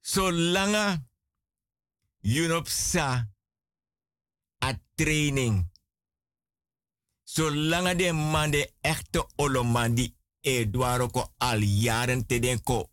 [0.00, 1.06] Zolang
[2.20, 3.28] je sa
[4.64, 5.70] a training,
[7.24, 12.90] zolang de man de echte oloman die Eduardo ko al jaren te den ko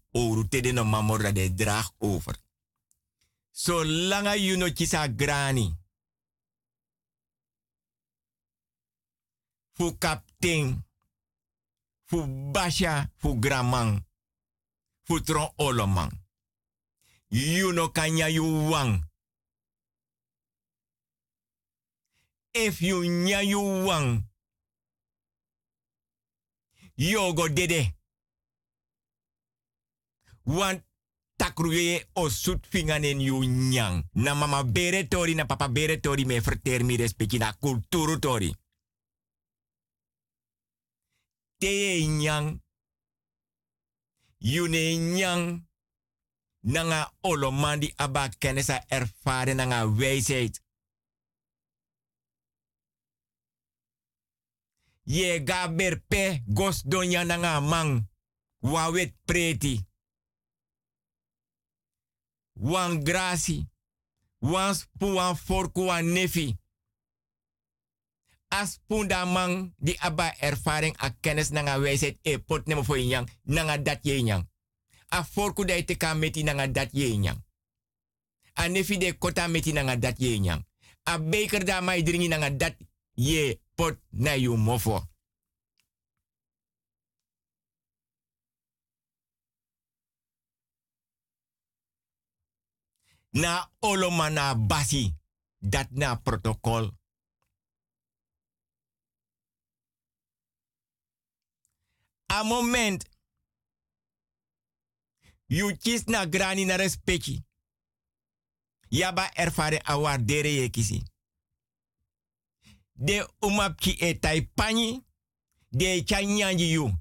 [0.50, 2.36] te mamora de draag over.
[3.52, 4.70] Zolang je no
[5.16, 5.76] grani.
[9.74, 10.86] Fu kapten,
[12.14, 14.06] fu basha, fu gramang,
[15.04, 15.18] fu.
[17.30, 19.04] You no kanya you wang.
[22.54, 24.30] If you nya you wang,
[26.96, 27.96] yo go dede.
[30.46, 30.84] Want
[31.36, 34.04] takruye o sut finganen yu nyang.
[34.14, 38.54] Na mama bere tori na papa bere tori me verter mi respecti na kulturu tori.
[41.64, 42.62] Te nyang.
[44.38, 45.68] You ne nyang.
[46.62, 50.60] nanga olomandi aba kennis a ervaren nanga wijsheid.
[55.04, 58.10] Ye ga berpe gos donya nanga mang.
[58.60, 59.88] Wawet preti.
[62.54, 63.70] Wan grasi.
[64.40, 66.63] Wan spu wan forku nefi.
[68.54, 73.78] As punda mang di aba ervaring a kennis nanga wijsheid e pot nemo inyang nanga
[73.82, 74.46] dat ye inyang.
[75.10, 75.98] A forku da ite
[76.44, 77.42] nanga dat ye inyang.
[78.54, 80.62] A nefi de kota meti nanga dat ye inyang.
[81.06, 82.78] A beker da mai dringi nanga dat
[83.16, 85.02] ye pot na yu mofo.
[93.32, 95.16] Na oloma na basi.
[95.60, 96.92] Dat na protocol.
[102.34, 103.06] A moment.
[105.48, 107.44] You kies na grani na respecti.
[108.90, 111.04] Yaba erfare a waardere ye kisi.
[112.94, 115.06] De umapki e tai pani.
[115.70, 116.92] De chanyanji you.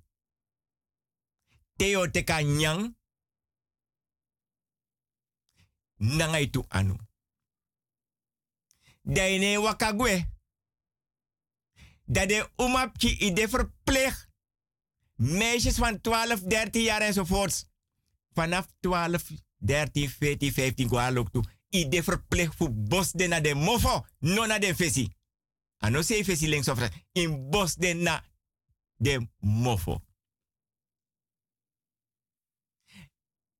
[1.76, 2.94] Teo te ka nyang.
[6.50, 6.96] Tu anu.
[9.02, 10.26] Daine wakagwe.
[12.04, 14.30] Dat de umapki ide verpleeg.
[15.22, 17.64] Meisjes van 12, 13 jaar enzovoorts.
[18.32, 21.44] Vanaf 12, 13, 14, 15 kwa ook toe.
[21.68, 24.06] Ide verplicht voor bos de na de mofo.
[24.18, 25.12] No na de fesi.
[25.76, 26.96] Ano se fesi links of rechts.
[27.12, 28.24] In bos de na
[28.96, 30.00] de mofo.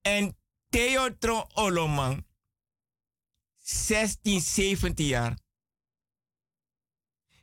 [0.01, 0.37] En
[0.69, 2.25] Theo Tron Oloman.
[3.57, 5.37] 16, 17 jaar.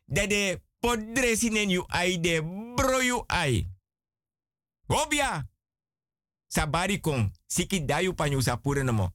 [0.05, 2.45] Dat de podresin en you ai de
[2.75, 3.80] bro ai.
[4.91, 5.49] Obia.
[6.47, 7.33] Sabari kon.
[7.47, 9.15] Siki dayu panyu sapure namo.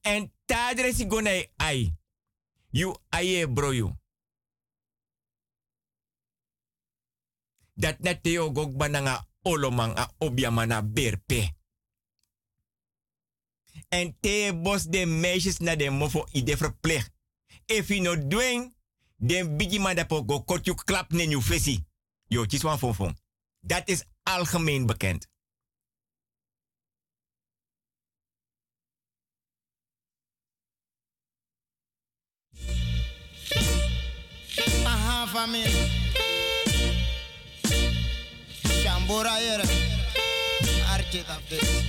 [0.00, 1.94] En tadre si gonai ai.
[2.70, 3.96] You aye bro you.
[7.74, 11.54] Dat net teo gok bananga olomang a obiamana berpe.
[13.88, 17.12] En te bos de meisjes na de mofo ide verplicht.
[17.66, 18.75] If you no doing,
[19.16, 21.84] den bigi man dapo go you klap nen you fesi.
[22.28, 23.16] Yo, chis wan fon fon.
[23.60, 25.28] Dat is algemeen bekend.
[34.84, 35.86] Aha, família.
[38.82, 39.64] Chambura era.
[40.92, 41.84] Arte da vez.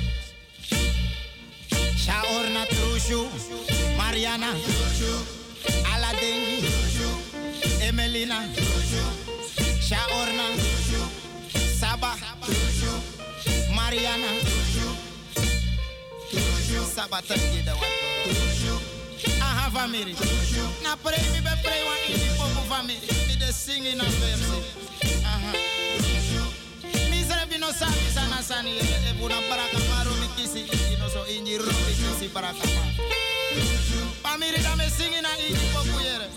[1.95, 3.27] Shaorna Trushu.
[3.97, 4.53] Mariana.
[5.93, 6.66] Aladdin.
[8.17, 8.41] Emelina.
[9.79, 10.45] Shaorna.
[11.79, 12.15] Saba.
[13.75, 14.27] Mariana.
[16.95, 18.73] Saba waktu.
[19.41, 20.15] Aha family.
[20.83, 22.97] Na pray mi be pray wan ini popo family.
[23.27, 24.49] Mi de sing in a verse.
[25.23, 25.53] Aha.
[27.11, 31.21] Mi zrebi no sami sana sani e buna baraka maro mi kisi inji no so
[31.29, 32.83] inji ro mi kisi baraka ma.
[34.23, 36.27] Family da me sing in a inji popo yere.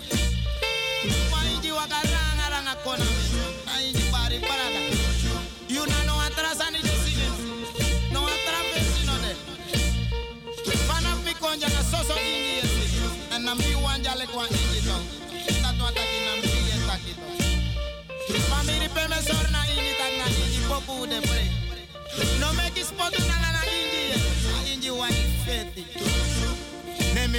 [1.81, 3.41] Wa inji wakaranga ranga kona mi.
[3.65, 4.03] Na inji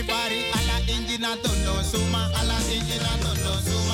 [0.02, 2.30] bari ala inji na tondo suma.
[2.40, 3.91] Ala inji na tondo suma.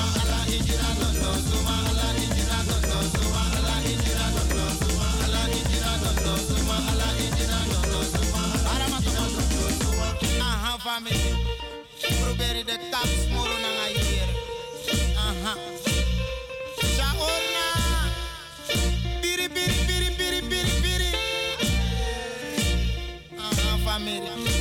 [10.89, 11.33] Family.
[12.21, 14.29] Probeer de kaps moro na nga hier.
[15.27, 15.53] Aha.
[16.95, 17.67] Shaorna.
[19.21, 21.11] Biri biri biri biri biri biri.
[23.37, 24.58] Aha family.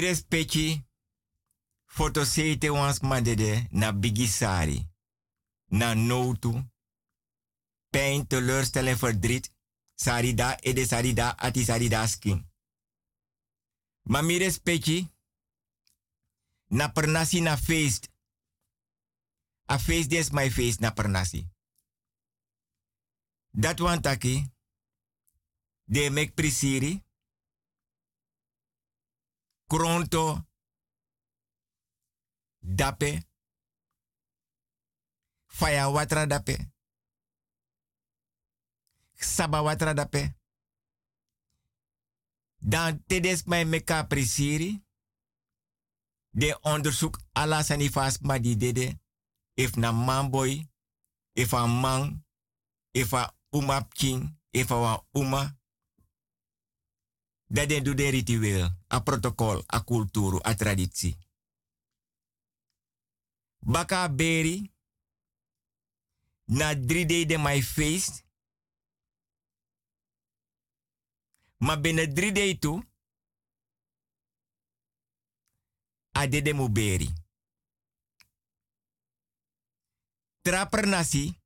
[0.00, 0.86] Mires pechi
[1.84, 4.88] foto sete wans madede na bigisari.
[5.66, 6.70] Na notu.
[7.90, 9.52] Pijn, teleurstelling, verdriet.
[9.94, 12.50] Sarida, ede sarida, ati sarida skin.
[14.02, 14.60] Maar mires.
[16.68, 18.08] Na pernasi na feest.
[19.66, 21.48] A feest is my feest na pernasi.
[23.50, 24.50] Dat want taki.
[25.84, 27.04] De mek prisiri.
[29.70, 30.48] Kronto.
[32.58, 33.22] Dape.
[35.46, 36.72] Faya watra dape.
[39.14, 40.34] Saba watra dape.
[42.58, 44.84] Dan tedes mij meka presiri.
[46.30, 49.00] De onderzoek ala sanifas ma di dede.
[49.54, 50.68] If na manboy.
[51.32, 52.24] If a man.
[52.90, 54.38] If a umap king.
[54.50, 55.59] If a uma.
[57.50, 61.16] Dat den doet de ritueel, a protocol, a cultuur, a traditie.
[63.58, 64.72] Baka beri,
[66.44, 68.22] na drie dagen de My feest,
[71.56, 72.86] maar binnen drie dagen toe,
[76.18, 77.12] a de de beri.
[80.40, 81.40] Trapper nasi,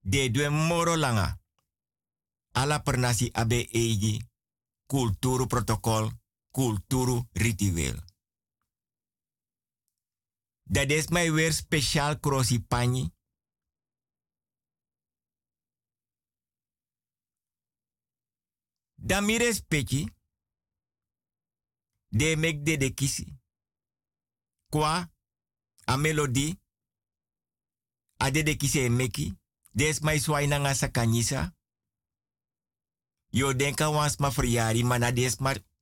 [0.00, 1.40] de due moro langa,
[2.52, 4.31] ala per nasi abe eigi
[4.92, 6.10] culturu protocol,
[6.50, 7.96] culturu ritueel.
[10.62, 13.10] Dat is mij weer speciaal crossi pani.
[18.94, 20.08] Dan mi respecti.
[22.08, 23.40] De mek de de kisi.
[24.68, 25.12] Kwa
[25.88, 26.60] a melodi.
[28.16, 29.38] A de de kisi e meki.
[29.70, 31.56] Des mai nga sa kanyisa.
[33.34, 34.98] Yo denka wans ma friari, ma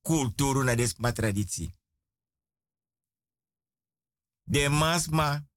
[0.01, 1.75] kulturu na des ma traditie.
[4.43, 5.47] De masma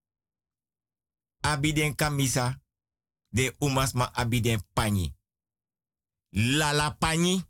[1.40, 2.62] abiden kamisa.
[3.28, 5.16] De umasma abiden pani.
[6.30, 7.44] Lala pani.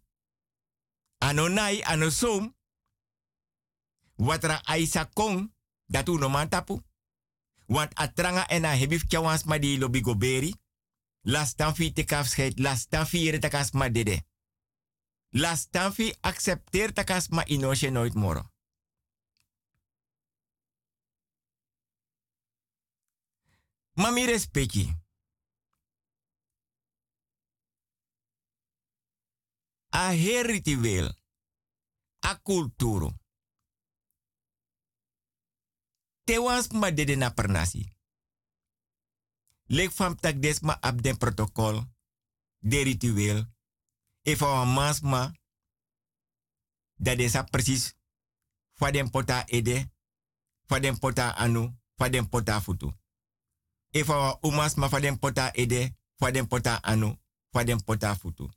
[1.18, 2.56] Anonai anosom.
[4.16, 5.52] Watra aisa kong.
[5.86, 6.82] Datu no man tapu.
[7.66, 10.54] Want atranga en hebif kjawans ma di lobi goberi.
[11.22, 11.54] Las.
[12.56, 14.24] Las ma dede.
[15.36, 18.42] Las dan fi accepteer takas ma inosje nooit moro.
[23.94, 24.84] Mami respecti.
[29.88, 31.10] A her ritueel.
[32.20, 33.10] A kulturu.
[36.24, 37.82] Te wans ma dede na pernasi.
[39.66, 40.36] Lek fam tak
[40.80, 41.82] ab den protocol.
[42.58, 43.53] De ritueel.
[44.24, 45.32] E fa mas ma.
[46.96, 47.94] Dat is precies.
[48.78, 49.90] Fa pota ede.
[50.66, 51.74] Fa pota anu.
[51.96, 52.92] Fa pota futu.
[53.90, 55.96] E fa umas ma fa pota ede.
[56.16, 57.18] Fa pota anu.
[57.84, 58.50] Pota futu.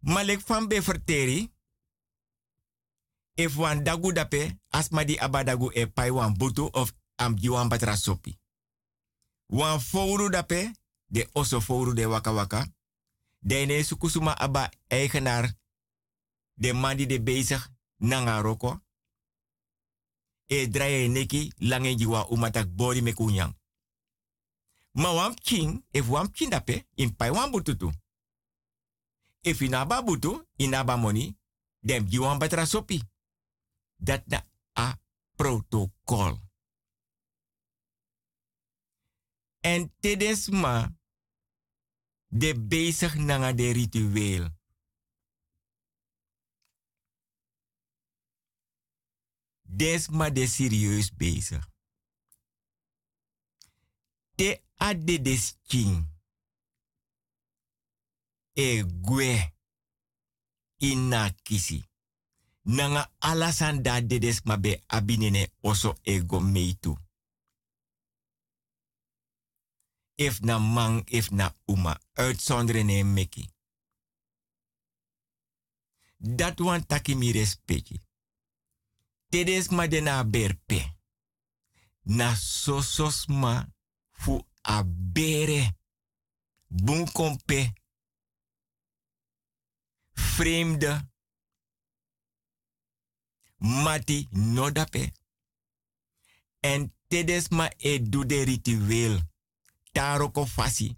[0.00, 1.52] Maar lek van be verteri.
[3.34, 7.96] If wan dagu dape, asma di abadagu e pai wan butu of am jiwan batra
[7.96, 8.38] sopi.
[9.46, 9.80] Wan
[10.30, 10.72] dape,
[11.10, 12.66] de oso fouru de waka waka.
[13.38, 15.54] De ne sukusuma aba eigenaar.
[16.54, 18.80] De man die de bezig nanga roko.
[20.46, 23.58] E draai neki lange jiwa umatak bori me kunyang.
[24.92, 27.92] Ma wam king, if wam king dape, in pai bututu.
[29.40, 31.36] If inaba butu, inaba money,
[31.80, 32.66] dem jiwan batra.
[33.96, 34.98] Dat na a
[35.36, 36.38] protocol.
[39.60, 40.99] En tedesma
[42.30, 44.48] de bezig nanga de ritueel.
[49.62, 51.68] Desma de serieus bezig.
[54.34, 56.06] Te ade des king.
[58.52, 58.84] E
[61.42, 61.84] kisi.
[62.62, 66.96] Nanga alasan da dedes mabe abinene oso ego meitu.
[70.20, 73.48] If na man, if na uma, uitzonderen ne meki.
[76.16, 78.00] Dat wan taki mi respecti.
[79.28, 80.96] Tedes ma de na berpe.
[82.02, 83.64] Na sosos ma
[84.12, 85.76] fu abere.
[86.66, 87.72] Bun kompe.
[90.12, 91.10] Vreemde.
[93.56, 95.12] Mati no dape.
[96.60, 99.29] En tedes ma e du de ritueel.
[99.92, 100.96] Taroko fasi.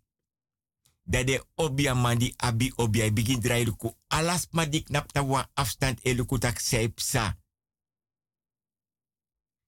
[1.05, 5.99] Dat de obia mandi abi obia begin draaien ko alas ma dik napta wa afstand
[6.03, 7.39] eluku tak seipsa.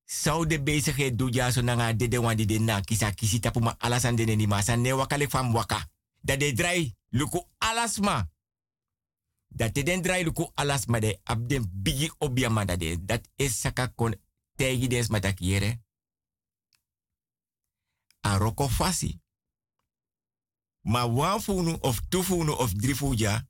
[0.05, 3.61] Zou de bezigheid doe ja zo nanga de de wan de na kisa kisi tapu
[3.61, 3.77] ma
[4.15, 5.89] ni ma san ne wakale fam waka.
[6.21, 8.29] Dat de draai luku alas ma.
[9.49, 12.65] Dat de den draai luku alas de ab den bigi obia
[13.01, 14.15] dat is saka kon
[14.57, 15.09] tegi des.
[18.25, 19.21] A fasi.
[20.83, 23.49] Ma wan funu of tu funu of drie fuja.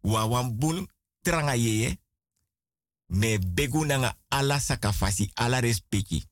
[0.00, 0.88] Wa wan bun
[1.22, 2.00] tranga yeye.
[3.06, 6.24] Me begu nanga ala saka fasi ala respeki.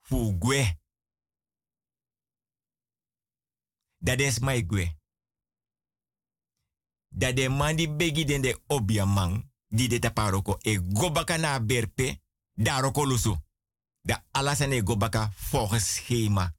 [0.00, 0.78] Fu gwe.
[3.98, 4.98] Dat is my gwe.
[7.08, 9.52] Dat de man begi den de obia man.
[9.68, 12.20] Die de taparoko e gobaka na berpe.
[12.54, 13.36] Daroko lusu.
[14.10, 16.52] Da alles en e gobaka volgens schema.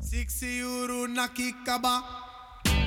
[0.00, 2.04] Siksi uru nakikaba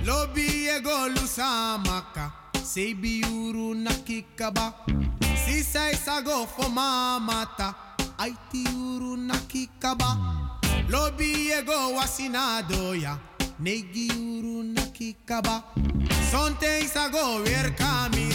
[0.05, 2.31] Lobi ego lusamaka
[2.63, 4.85] Sebi uru nakikaba
[5.45, 7.73] Sisa isago fo mamata.
[8.17, 10.17] Aiti uru nakikaba
[10.89, 15.63] Lobi ego wasinadoya Negi uru nakikaba.
[16.31, 18.34] Sonte isago weer kamisa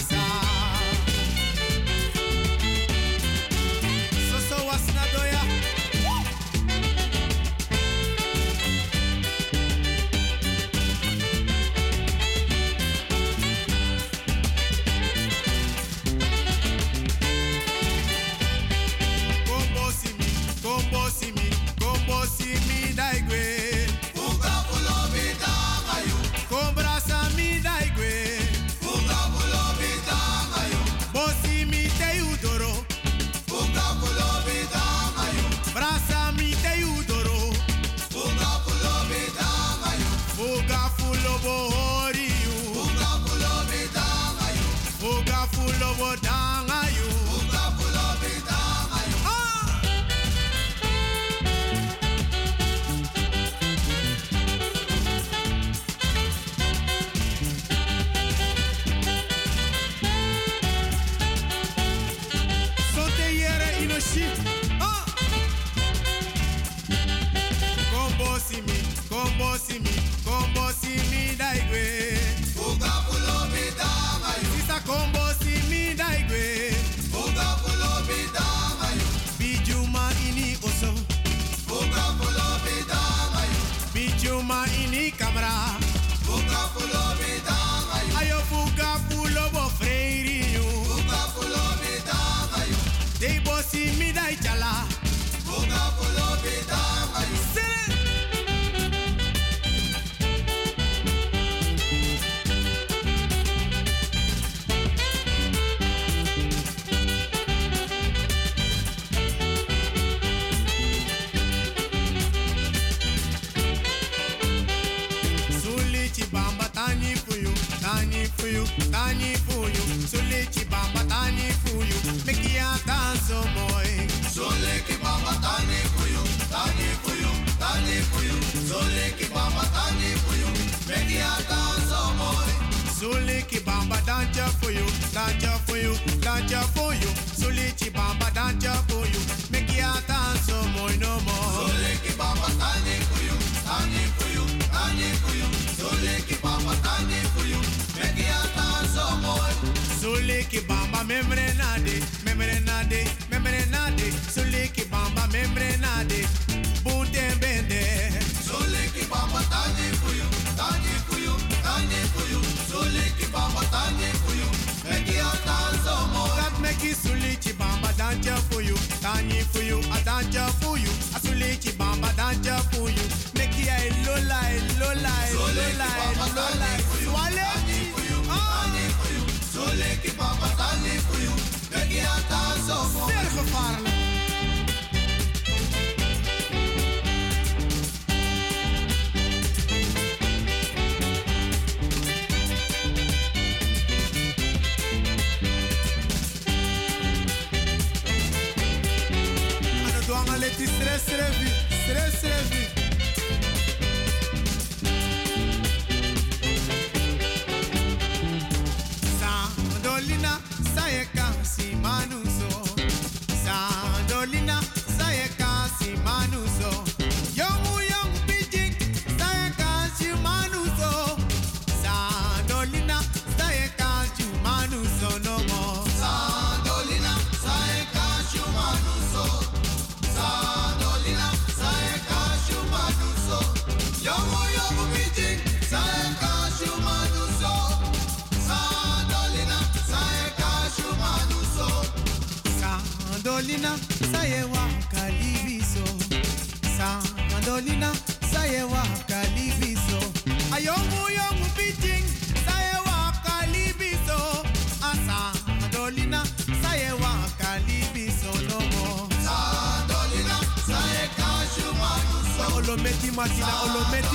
[263.63, 264.10] olometa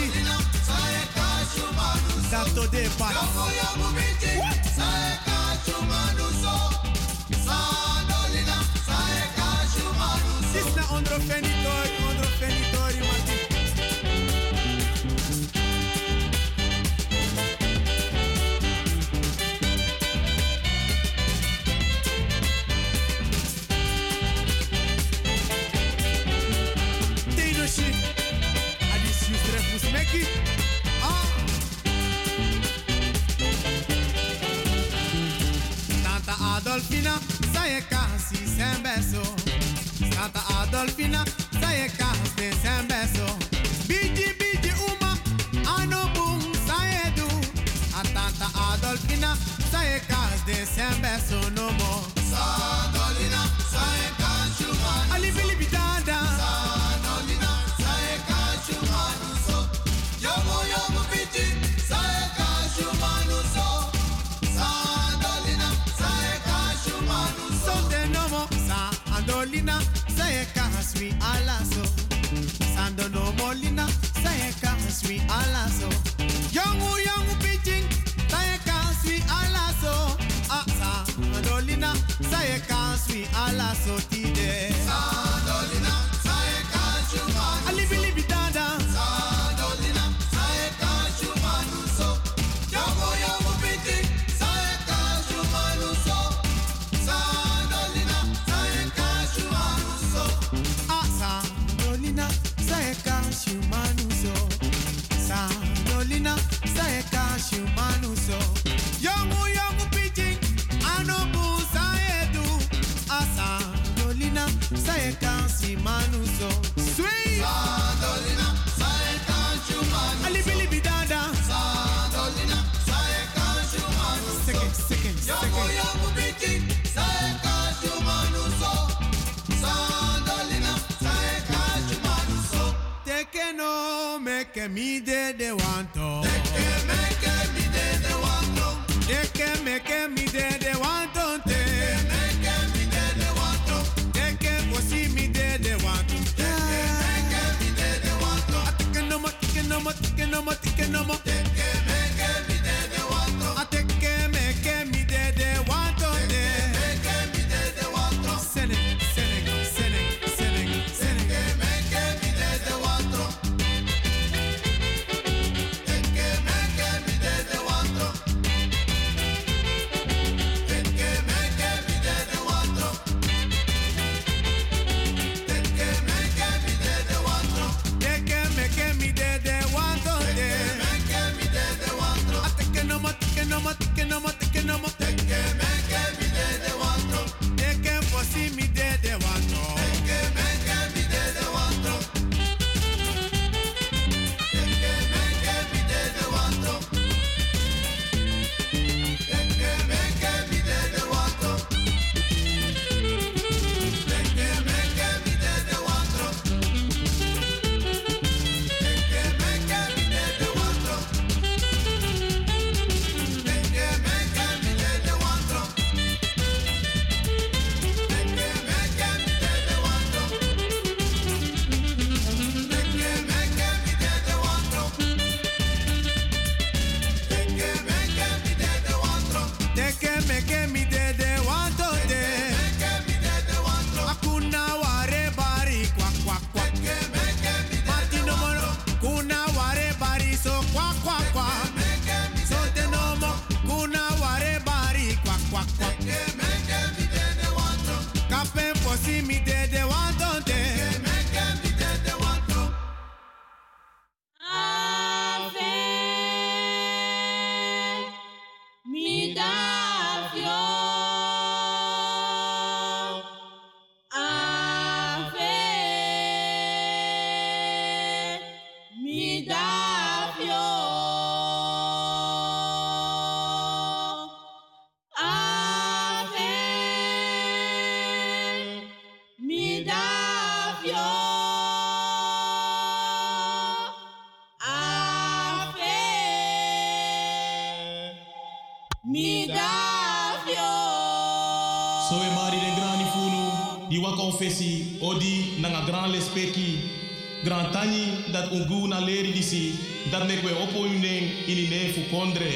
[300.10, 302.52] dat mek we opoinen ini ne kondre.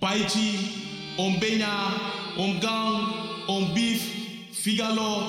[0.00, 0.52] Paichi,
[1.16, 1.74] Ombeña,
[2.36, 3.12] Omgang,
[3.46, 4.02] Ombeef,
[4.52, 5.22] figalo,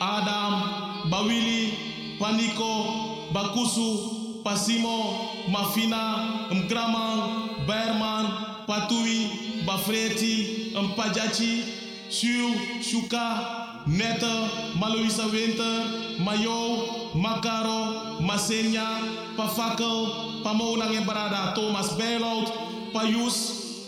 [0.00, 0.62] adam,
[1.10, 1.72] bawili,
[2.18, 7.18] paniko, bakusu, pasimo, mafina, mkraman,
[7.66, 8.26] berman,
[8.66, 9.30] patui,
[9.66, 11.62] bafreti, mpajachi,
[12.10, 14.48] shu, shuka, neta,
[14.80, 15.84] maluisa winter,
[16.18, 18.86] mayo, makaro, masenya,
[19.36, 22.46] pafakel, pamunangin barada Thomas Belaut,
[22.94, 23.36] Payus,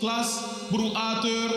[0.03, 1.47] Klas, Bruater,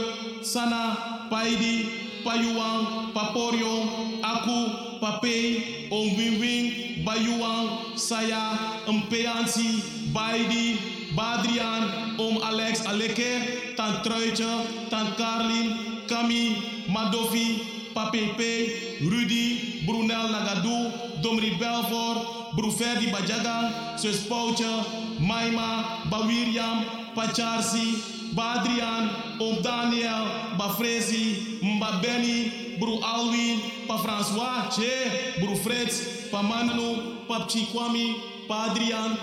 [0.47, 1.91] Sana, Paidi,
[2.23, 4.61] Payuang, Paporiong, Aku,
[5.03, 9.83] Papei, Ongwingwing, Bayuang, Saya, Empeansi,
[10.15, 10.79] Baidi,
[11.19, 21.59] Badrian, Om Alex Aleke, Tan Truitje, Tan Karlin, Kami, Madovi, Papepe, Rudy, Brunel Nagadu, Domri
[21.59, 24.85] Belfort, Brufevi Bajagan, Sespoucha,
[25.19, 26.85] Maima, Bawiriam,
[27.15, 37.25] Pacharsi, Badrian, Om Daniel, Bafrezi, Mbabeni, Bru Alwin, Pa François, Che, Bru Freds, Pa Manu,
[37.29, 38.17] Pa Pchikwami,
[38.49, 39.17] Pa Adrian,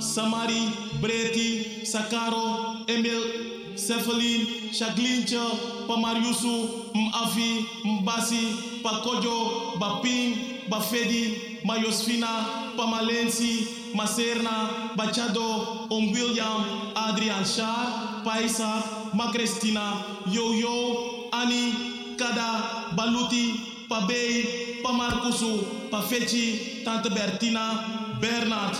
[0.00, 12.72] Samari, Breti, Sakaro, Emil, Cefalin, Chaglincha, Pa Mariusu, Mafi, Mbasi, Pa Kojo, Baping, Bafedi, Mayosfina,
[12.76, 25.90] Pamalensi, Maserna, Bachado, Om William, Adrian Shah, Paisa, Macrestina, Yo-Yo, Annie, Kada, Baluti, Pabei, Pamarkusu,
[25.90, 28.76] Pafechi, Tante Bertina, Bernard,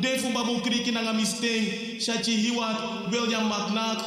[0.00, 3.98] Defu Babu Kriki nanga Misteng, Shachi Hiwat, William McNack,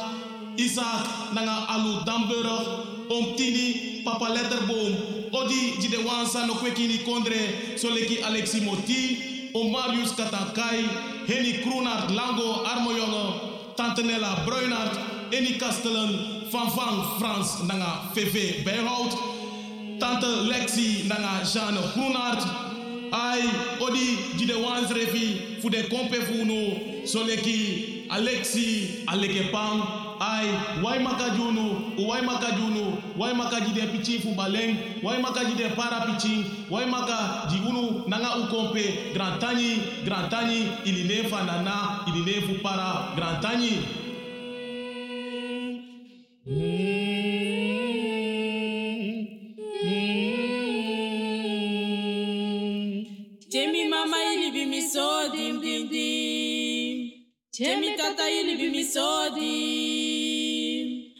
[0.58, 8.60] Isaac nanga Alu Damburg, Om Tini, Papa Letterboom, Odi Jidewansa no Kwekini Kondre, Soleki Alexi
[8.60, 14.98] Moti, Om Marius Katankai, Henny Kroenart Lango Armojonge, Tante Nella Bruinart,
[15.32, 19.12] Eni Kastelen, Van Van Frans nanga VV Bijhout,
[19.98, 22.44] Tante Lexi nanga Jeanne Groenart.
[23.10, 23.42] Ai,
[23.80, 29.04] odi jide wans refi fu de kompe fu soleki Alexi
[30.18, 30.26] aleke pam.
[30.28, 30.48] Ai,
[30.82, 37.46] wai makajunu, wai makajunu, wai makajide pichi fu baleng, wai makajide para pichi, wai maka
[37.50, 43.42] jigunu nanga u kompe Grand Tani, Grand Tani, iline fa nana, iline fu para Grand
[43.42, 43.78] Tani.
[53.50, 55.75] Temi mama ili bi mi so dim dim
[57.58, 57.66] dim.
[57.66, 61.12] Temi tata ili bi mi so dim.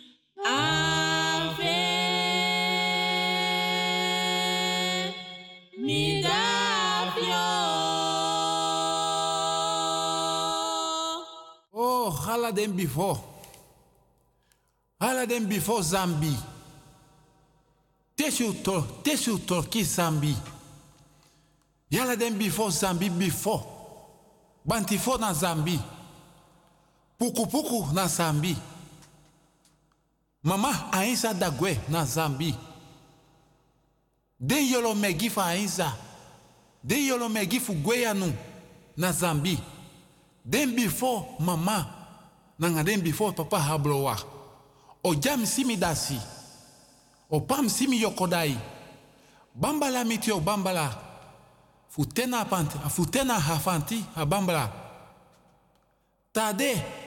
[0.46, 1.76] Ave
[5.78, 7.46] mi dafio.
[11.72, 13.18] Oh, hala den before.
[15.00, 16.32] Hala den before Zambi.
[18.16, 20.34] Tesu to, tesu torki Zambi.
[21.90, 23.62] Yala den before Zambi before.
[24.66, 25.95] Bantifo na Zambi.
[27.18, 28.56] Puku puku na Zambi.
[30.43, 32.55] Mama ainsa dagwe na Zambi.
[34.40, 35.93] Den yolo megi fa ainsa.
[36.84, 38.32] Den yolo megi fu gweyanu
[38.97, 39.59] na Zambi.
[40.44, 41.86] Den before mama.
[42.59, 44.16] Nanga den before papa hablowa.
[45.05, 46.20] O jam simi dasi.
[47.30, 48.56] O pam simi yokodai.
[49.55, 51.02] Bambala miti o bambala.
[51.88, 54.70] Futena panti, futena hafanti a bambala.
[56.32, 57.05] Tade.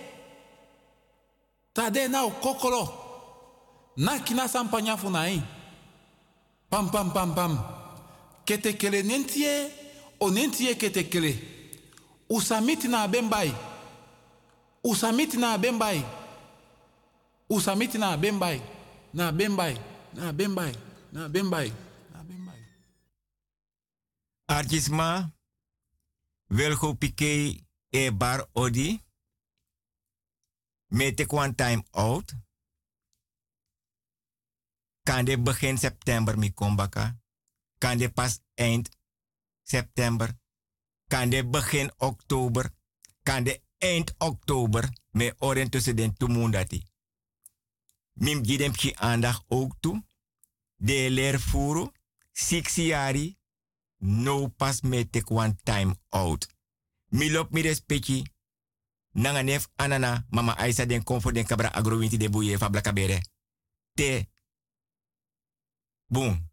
[1.79, 2.83] tade na o kokolo
[3.97, 5.41] na kina san panya fu na e
[6.69, 7.53] pampampampam
[8.47, 9.57] ketekele nenti e
[10.19, 11.33] o nenti e ketekele.
[12.29, 13.49] U sami ti na abe mbai
[14.83, 15.99] u sami ti na abe mbai
[17.49, 18.57] u sami ti na abe mbai
[19.13, 19.75] na abe mbai
[20.15, 20.73] na abe mbai
[21.13, 21.69] na abe mbai
[22.11, 22.61] na abe mbai
[24.47, 25.07] artisma
[26.57, 27.31] welgo pike
[27.91, 29.01] e bar odi
[30.89, 32.33] Met ik one time out.
[35.03, 37.19] Kan de begin september mi kombaka.
[37.77, 38.89] Kan de pas eind
[39.63, 40.37] september.
[41.07, 42.71] Kan de begin oktober.
[43.23, 44.89] Kan de eind oktober.
[45.11, 46.83] Me oren tussen den tumundati.
[48.13, 50.03] Mim gidem ki aandacht ook toe.
[50.75, 51.91] De leervoeren.
[52.31, 53.37] Six jari
[53.97, 56.47] no pas me take one time out.
[57.07, 58.23] Mi lop mi respecti.
[59.13, 63.21] Nanga nef anana mama Aisa den comfort den kabra agrowinti de buye fa blakabere.
[63.95, 64.29] Te.
[66.07, 66.47] Boom.